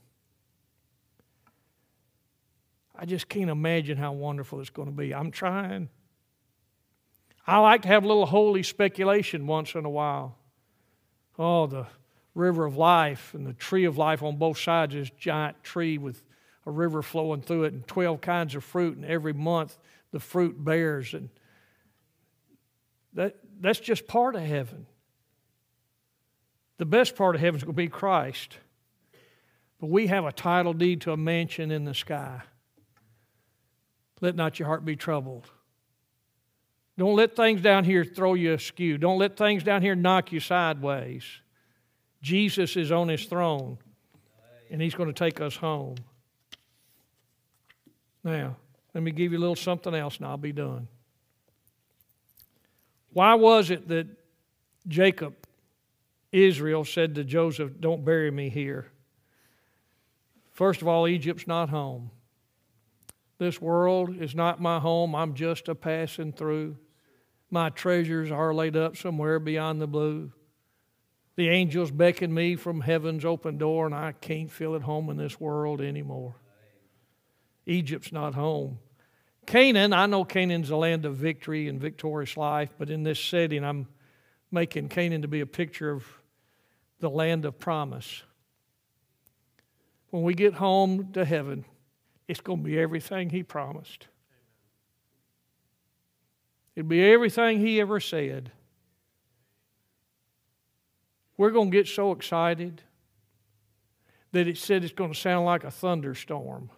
I 2.96 3.06
just 3.06 3.28
can't 3.28 3.50
imagine 3.50 3.98
how 3.98 4.14
wonderful 4.14 4.62
it's 4.62 4.70
going 4.70 4.88
to 4.88 4.94
be. 4.94 5.14
I'm 5.14 5.32
trying. 5.32 5.90
I 7.46 7.60
like 7.60 7.82
to 7.82 7.88
have 7.90 8.04
a 8.04 8.08
little 8.08 8.26
holy 8.26 8.64
speculation 8.64 9.48
once 9.48 9.76
in 9.76 9.84
a 9.84 9.90
while. 9.90 10.38
Oh, 11.38 11.68
the 11.68 11.88
river 12.36 12.66
of 12.66 12.78
life 12.78 13.34
and 13.34 13.46
the 13.46 13.54
tree 13.54 13.86
of 13.86 13.98
life 13.98 14.24
on 14.24 14.38
both 14.38 14.58
sides, 14.58 14.94
this 14.94 15.10
giant 15.10 15.64
tree 15.64 15.98
with 15.98 16.24
a 16.66 16.72
river 16.72 17.02
flowing 17.02 17.42
through 17.42 17.66
it 17.66 17.74
and 17.74 17.86
12 17.88 18.22
kinds 18.22 18.56
of 18.56 18.64
fruit, 18.64 18.96
and 18.96 19.06
every 19.06 19.34
month 19.34 19.78
the 20.12 20.20
fruit 20.20 20.64
bears. 20.64 21.14
And 21.14 21.30
that, 23.14 23.36
that's 23.60 23.80
just 23.80 24.08
part 24.08 24.36
of 24.36 24.44
heaven. 24.44 24.86
The 26.84 26.90
best 26.90 27.16
part 27.16 27.34
of 27.34 27.40
heaven 27.40 27.58
is 27.58 27.64
going 27.64 27.76
to 27.76 27.82
be 27.82 27.88
Christ. 27.88 28.58
But 29.80 29.88
we 29.88 30.08
have 30.08 30.26
a 30.26 30.34
title 30.34 30.74
deed 30.74 31.00
to 31.04 31.14
a 31.14 31.18
mansion 31.18 31.72
in 31.72 31.86
the 31.86 31.94
sky. 31.94 32.42
Let 34.20 34.36
not 34.36 34.60
your 34.60 34.68
heart 34.68 34.84
be 34.84 34.98
troubled. 34.98 35.50
Don't 36.98 37.16
let 37.16 37.38
things 37.38 37.62
down 37.62 37.86
here 37.86 38.04
throw 38.04 38.34
you 38.34 38.52
askew. 38.52 38.98
Don't 38.98 39.18
let 39.18 39.38
things 39.38 39.64
down 39.64 39.82
here 39.82 39.96
knock 39.96 40.34
you 40.34 40.42
sideways. 40.42 41.24
Jesus 42.22 42.76
is 42.76 42.92
on 42.92 43.08
his 43.08 43.28
throne, 43.28 43.78
and 44.70 44.82
he's 44.82 44.94
going 44.94 45.08
to 45.08 45.14
take 45.14 45.40
us 45.40 45.56
home. 45.56 45.96
Now, 48.26 48.58
let 48.94 49.06
me 49.06 49.12
give 49.12 49.32
you 49.32 49.38
a 49.38 49.40
little 49.40 49.56
something 49.56 49.96
else, 49.96 50.18
and 50.18 50.26
I'll 50.26 50.36
be 50.36 50.52
done. 50.52 50.90
Why 53.14 53.36
was 53.36 53.70
it 53.72 53.88
that 53.88 54.08
Jacob, 54.86 55.34
Israel, 56.34 56.84
said 56.84 57.16
to 57.16 57.24
Joseph, 57.24 57.80
Don't 57.80 58.04
bury 58.04 58.32
me 58.32 58.50
here? 58.50 58.92
First 60.52 60.82
of 60.82 60.88
all, 60.88 61.08
Egypt's 61.08 61.48
not 61.48 61.70
home. 61.70 62.12
This 63.38 63.62
world 63.62 64.22
is 64.22 64.36
not 64.36 64.62
my 64.62 64.80
home. 64.80 65.16
I'm 65.16 65.36
just 65.36 65.70
a 65.70 65.76
passing 65.76 66.34
through. 66.34 66.78
My 67.50 67.70
treasures 67.70 68.32
are 68.32 68.54
laid 68.54 68.76
up 68.76 68.98
somewhere 68.98 69.40
beyond 69.40 69.80
the 69.80 69.88
blue. 69.88 70.32
The 71.36 71.50
angels 71.50 71.92
beckon 71.92 72.34
me 72.34 72.56
from 72.56 72.82
heaven's 72.82 73.26
open 73.26 73.58
door, 73.58 73.86
and 73.86 73.96
I 73.96 74.14
can't 74.14 74.52
feel 74.52 74.76
at 74.76 74.82
home 74.82 75.10
in 75.10 75.18
this 75.18 75.40
world 75.40 75.82
anymore. 75.82 76.36
Egypt's 77.66 78.12
not 78.12 78.34
home. 78.34 78.80
Canaan, 79.46 79.94
I 79.94 80.06
know 80.06 80.24
Canaan's 80.24 80.70
a 80.70 80.76
land 80.76 81.06
of 81.06 81.16
victory 81.16 81.68
and 81.68 81.80
victorious 81.80 82.38
life, 82.38 82.74
but 82.78 82.90
in 82.90 83.04
this 83.04 83.20
setting, 83.20 83.64
I'm 83.64 83.88
making 84.52 84.90
Canaan 84.90 85.24
to 85.24 85.28
be 85.28 85.42
a 85.42 85.46
picture 85.46 85.92
of 85.92 86.06
the 87.04 87.10
land 87.10 87.44
of 87.44 87.60
promise. 87.60 88.24
When 90.10 90.24
we 90.24 90.34
get 90.34 90.54
home 90.54 91.12
to 91.12 91.26
heaven, 91.26 91.66
it's 92.30 92.40
going 92.40 92.60
to 92.60 92.64
be 92.64 92.80
everything 92.80 93.30
He 93.30 93.44
promised. 93.44 94.08
It'll 96.76 96.88
be 96.88 97.04
everything 97.04 97.60
He 97.60 97.82
ever 97.82 98.00
said. 98.00 98.52
We're 101.36 101.52
going 101.52 101.72
to 101.72 101.78
get 101.78 101.88
so 101.90 102.14
excited 102.14 102.82
that 104.32 104.48
it 104.48 104.58
said 104.58 104.86
it's 104.86 104.94
going 104.94 105.12
to 105.12 105.20
sound 105.20 105.46
like 105.46 105.66
a 105.66 105.72
thunderstorm. 105.72 106.70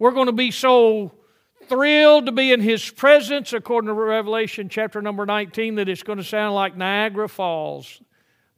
We're 0.00 0.10
going 0.10 0.26
to 0.26 0.32
be 0.32 0.50
so 0.50 1.12
thrilled 1.68 2.26
to 2.26 2.32
be 2.32 2.52
in 2.52 2.60
His 2.60 2.90
presence, 2.90 3.52
according 3.52 3.86
to 3.86 3.94
Revelation 3.94 4.68
chapter 4.68 5.00
number 5.00 5.26
19, 5.26 5.76
that 5.76 5.88
it's 5.88 6.02
going 6.02 6.18
to 6.18 6.24
sound 6.24 6.56
like 6.56 6.76
Niagara 6.76 7.28
Falls, 7.28 8.02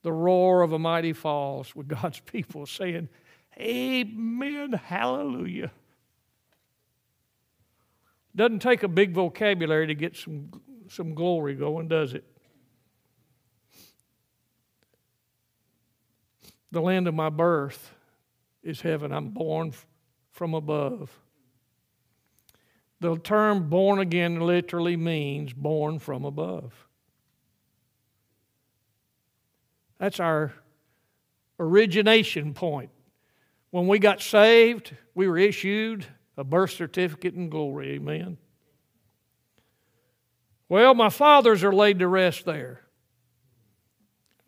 the 0.03 0.13
roar 0.13 0.63
of 0.63 0.73
a 0.73 0.79
mighty 0.79 1.13
falls, 1.13 1.75
with 1.75 1.89
God's 1.89 2.21
people 2.21 2.67
saying, 2.67 3.09
Amen. 3.59 4.73
Hallelujah. 4.73 5.73
Doesn't 8.37 8.61
take 8.61 8.85
a 8.85 8.89
big 8.89 9.13
vocabulary 9.13 9.89
to 9.89 9.95
get 9.95 10.17
some, 10.17 10.51
some 10.89 11.15
glory 11.15 11.55
going, 11.55 11.89
does 11.89 12.15
it? 12.15 12.25
The 16.71 16.81
land 16.81 17.09
of 17.09 17.15
my 17.15 17.31
birth 17.31 17.93
is 18.63 18.83
heaven. 18.83 19.13
I'm 19.13 19.31
born 19.31 19.73
from 20.31 20.55
above. 20.55 21.11
The 23.01 23.17
term 23.19 23.69
born 23.69 23.99
again 24.01 24.41
literally 24.41 24.97
means 24.97 25.53
born 25.53 25.99
from 25.99 26.25
above. 26.25 26.88
That's 29.99 30.21
our 30.21 30.53
origination 31.59 32.55
point. 32.55 32.91
When 33.71 33.87
we 33.87 33.99
got 33.99 34.23
saved, 34.23 34.97
we 35.15 35.29
were 35.29 35.39
issued 35.39 36.07
a 36.37 36.45
birth 36.45 36.71
certificate 36.71 37.35
in 37.35 37.51
glory. 37.51 37.95
Amen. 37.95 38.39
Well, 40.69 40.95
my 40.95 41.09
fathers 41.09 41.65
are 41.65 41.73
laid 41.73 41.99
to 41.99 42.09
rest 42.09 42.45
there. 42.45 42.83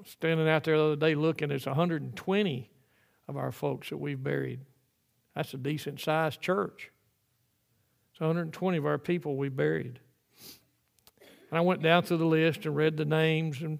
Standing 0.06 0.48
out 0.48 0.64
there 0.64 0.76
the 0.76 0.84
other 0.84 0.96
day 0.96 1.14
looking, 1.14 1.48
there's 1.48 1.66
120 1.66 2.70
of 3.28 3.36
our 3.36 3.52
folks 3.52 3.90
that 3.90 3.98
we've 3.98 4.22
buried 4.22 4.60
That's 5.34 5.52
a 5.54 5.58
decent 5.58 6.00
sized 6.00 6.40
church. 6.40 6.90
It's 8.12 8.20
120 8.20 8.78
of 8.78 8.86
our 8.86 8.98
people 8.98 9.36
we 9.36 9.48
buried. 9.48 10.00
And 11.50 11.58
I 11.58 11.60
went 11.60 11.82
down 11.82 12.04
through 12.04 12.18
the 12.18 12.24
list 12.24 12.64
and 12.66 12.76
read 12.76 12.96
the 12.96 13.04
names 13.04 13.60
and 13.62 13.78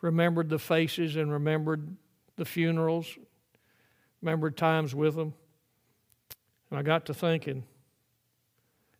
remembered 0.00 0.48
the 0.48 0.58
faces 0.58 1.16
and 1.16 1.32
remembered 1.32 1.96
the 2.36 2.44
funerals, 2.44 3.18
remembered 4.22 4.56
times 4.56 4.94
with 4.94 5.14
them. 5.14 5.34
And 6.70 6.78
I 6.78 6.82
got 6.82 7.06
to 7.06 7.14
thinking, 7.14 7.64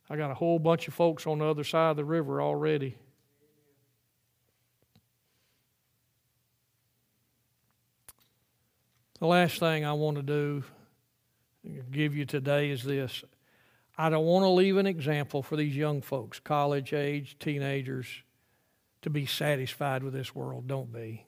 I 0.08 0.16
got 0.16 0.30
a 0.30 0.34
whole 0.34 0.58
bunch 0.58 0.88
of 0.88 0.94
folks 0.94 1.26
on 1.26 1.38
the 1.38 1.46
other 1.46 1.64
side 1.64 1.90
of 1.90 1.96
the 1.96 2.04
river 2.04 2.40
already. 2.40 2.96
The 9.18 9.26
last 9.26 9.58
thing 9.58 9.84
I 9.84 9.94
want 9.94 10.18
to 10.18 10.22
do, 10.22 10.62
give 11.90 12.14
you 12.14 12.26
today, 12.26 12.70
is 12.70 12.84
this. 12.84 13.24
I 13.96 14.10
don't 14.10 14.26
want 14.26 14.44
to 14.44 14.50
leave 14.50 14.76
an 14.76 14.86
example 14.86 15.42
for 15.42 15.56
these 15.56 15.74
young 15.74 16.02
folks, 16.02 16.38
college 16.38 16.92
age, 16.92 17.36
teenagers, 17.40 18.06
to 19.06 19.10
be 19.10 19.24
satisfied 19.24 20.02
with 20.02 20.12
this 20.12 20.34
world. 20.34 20.66
Don't 20.66 20.92
be. 20.92 21.24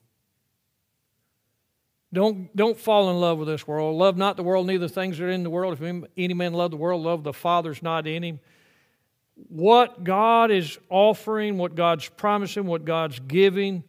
Don't, 2.12 2.54
don't 2.56 2.76
fall 2.76 3.08
in 3.08 3.20
love 3.20 3.38
with 3.38 3.46
this 3.46 3.68
world. 3.68 3.96
Love 3.96 4.16
not 4.16 4.36
the 4.36 4.42
world, 4.42 4.66
neither 4.66 4.88
things 4.88 5.16
that 5.16 5.24
are 5.26 5.30
in 5.30 5.44
the 5.44 5.50
world. 5.50 5.80
If 5.80 6.04
any 6.16 6.34
man 6.34 6.54
love 6.54 6.72
the 6.72 6.76
world, 6.76 7.04
love 7.04 7.22
the 7.22 7.32
Father's 7.32 7.80
not 7.80 8.08
in 8.08 8.24
him. 8.24 8.40
What 9.36 10.02
God 10.02 10.50
is 10.50 10.76
offering, 10.90 11.56
what 11.56 11.76
God's 11.76 12.08
promising, 12.08 12.66
what 12.66 12.84
God's 12.84 13.20
giving 13.20 13.84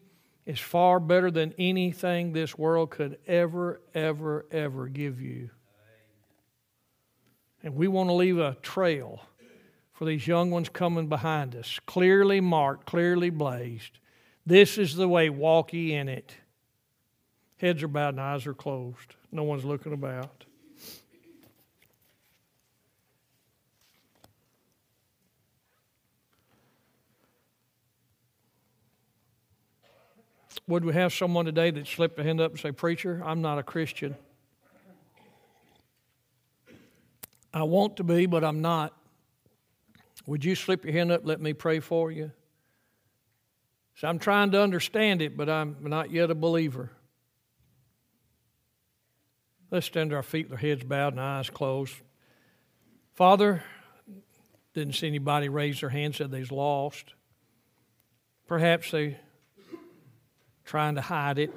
is 0.45 0.59
far 0.59 0.99
better 0.99 1.31
than 1.31 1.55
anything 1.57 2.31
this 2.31 2.55
world 2.55 2.91
could 2.91 3.17
ever, 3.25 3.81
ever, 3.95 4.45
ever 4.51 4.87
give 4.87 5.19
you. 5.19 5.49
And 7.63 7.73
we 7.73 7.87
want 7.87 8.09
to 8.09 8.13
leave 8.13 8.37
a 8.37 8.55
trail 8.61 9.19
for 9.99 10.05
these 10.05 10.25
young 10.25 10.49
ones 10.49 10.69
coming 10.69 11.09
behind 11.09 11.53
us, 11.57 11.77
clearly 11.85 12.39
marked, 12.39 12.85
clearly 12.85 13.29
blazed. 13.29 13.99
This 14.45 14.77
is 14.77 14.95
the 14.95 15.09
way, 15.09 15.29
walk 15.29 15.73
ye 15.73 15.93
in 15.93 16.07
it. 16.07 16.31
Heads 17.57 17.83
are 17.83 17.89
bowed 17.89 18.13
and 18.13 18.21
eyes 18.21 18.47
are 18.47 18.53
closed. 18.53 19.17
No 19.29 19.43
one's 19.43 19.65
looking 19.65 19.91
about. 19.91 20.45
Would 30.65 30.85
we 30.85 30.93
have 30.93 31.11
someone 31.11 31.43
today 31.43 31.71
that 31.71 31.87
slipped 31.87 32.17
a 32.17 32.23
hand 32.23 32.39
up 32.39 32.51
and 32.51 32.59
say, 32.61 32.71
Preacher, 32.71 33.21
I'm 33.25 33.41
not 33.41 33.59
a 33.59 33.63
Christian? 33.63 34.15
I 37.53 37.63
want 37.63 37.97
to 37.97 38.05
be, 38.05 38.27
but 38.27 38.45
I'm 38.45 38.61
not. 38.61 38.93
Would 40.29 40.45
you 40.45 40.53
slip 40.53 40.85
your 40.85 40.93
hand 40.93 41.11
up? 41.11 41.21
Let 41.23 41.41
me 41.41 41.53
pray 41.53 41.79
for 41.79 42.11
you. 42.11 42.31
So 43.95 44.07
I'm 44.07 44.19
trying 44.19 44.51
to 44.51 44.61
understand 44.61 45.23
it, 45.23 45.35
but 45.35 45.49
I'm 45.49 45.77
not 45.81 46.11
yet 46.11 46.29
a 46.29 46.35
believer. 46.35 46.91
Let's 49.71 49.87
stand 49.87 50.11
to 50.11 50.17
our 50.17 50.23
feet, 50.23 50.51
our 50.51 50.57
heads 50.57 50.83
bowed 50.83 51.13
and 51.13 51.19
eyes 51.19 51.49
closed. 51.49 51.95
Father, 53.15 53.63
didn't 54.75 54.93
see 54.93 55.07
anybody 55.07 55.49
raise 55.49 55.79
their 55.79 55.89
hand, 55.89 56.13
said 56.13 56.29
they's 56.29 56.51
lost. 56.51 57.15
Perhaps 58.45 58.91
they 58.91 59.17
trying 60.63 60.93
to 60.93 61.01
hide 61.01 61.39
it. 61.39 61.51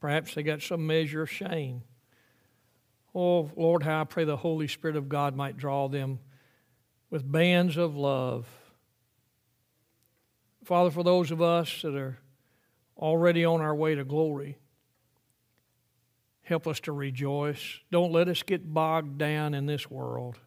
Perhaps 0.00 0.34
they 0.34 0.42
got 0.42 0.62
some 0.62 0.84
measure 0.84 1.22
of 1.22 1.30
shame. 1.30 1.82
Oh, 3.14 3.50
Lord, 3.56 3.82
how 3.82 4.00
I 4.00 4.04
pray 4.04 4.24
the 4.24 4.36
Holy 4.36 4.66
Spirit 4.66 4.96
of 4.96 5.08
God 5.08 5.36
might 5.36 5.56
draw 5.56 5.88
them 5.88 6.18
with 7.10 7.30
bands 7.30 7.76
of 7.76 7.96
love. 7.96 8.46
Father, 10.64 10.90
for 10.90 11.04
those 11.04 11.30
of 11.30 11.40
us 11.40 11.82
that 11.82 11.94
are 11.94 12.18
already 12.96 13.44
on 13.44 13.60
our 13.60 13.74
way 13.74 13.94
to 13.94 14.04
glory, 14.04 14.58
Help 16.44 16.66
us 16.66 16.78
to 16.80 16.92
rejoice. 16.92 17.80
Don't 17.90 18.12
let 18.12 18.28
us 18.28 18.42
get 18.42 18.72
bogged 18.72 19.16
down 19.18 19.54
in 19.54 19.64
this 19.64 19.90
world. 19.90 20.38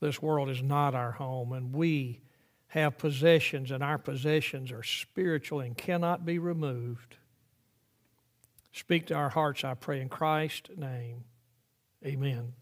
This 0.00 0.20
world 0.20 0.50
is 0.50 0.62
not 0.62 0.94
our 0.94 1.12
home, 1.12 1.52
and 1.52 1.74
we 1.74 2.20
have 2.68 2.98
possessions, 2.98 3.70
and 3.70 3.82
our 3.82 3.96
possessions 3.96 4.70
are 4.70 4.82
spiritual 4.82 5.60
and 5.60 5.76
cannot 5.76 6.26
be 6.26 6.38
removed. 6.38 7.16
Speak 8.72 9.06
to 9.06 9.14
our 9.14 9.30
hearts, 9.30 9.64
I 9.64 9.74
pray, 9.74 10.00
in 10.00 10.10
Christ's 10.10 10.70
name. 10.76 11.24
Amen. 12.04 12.52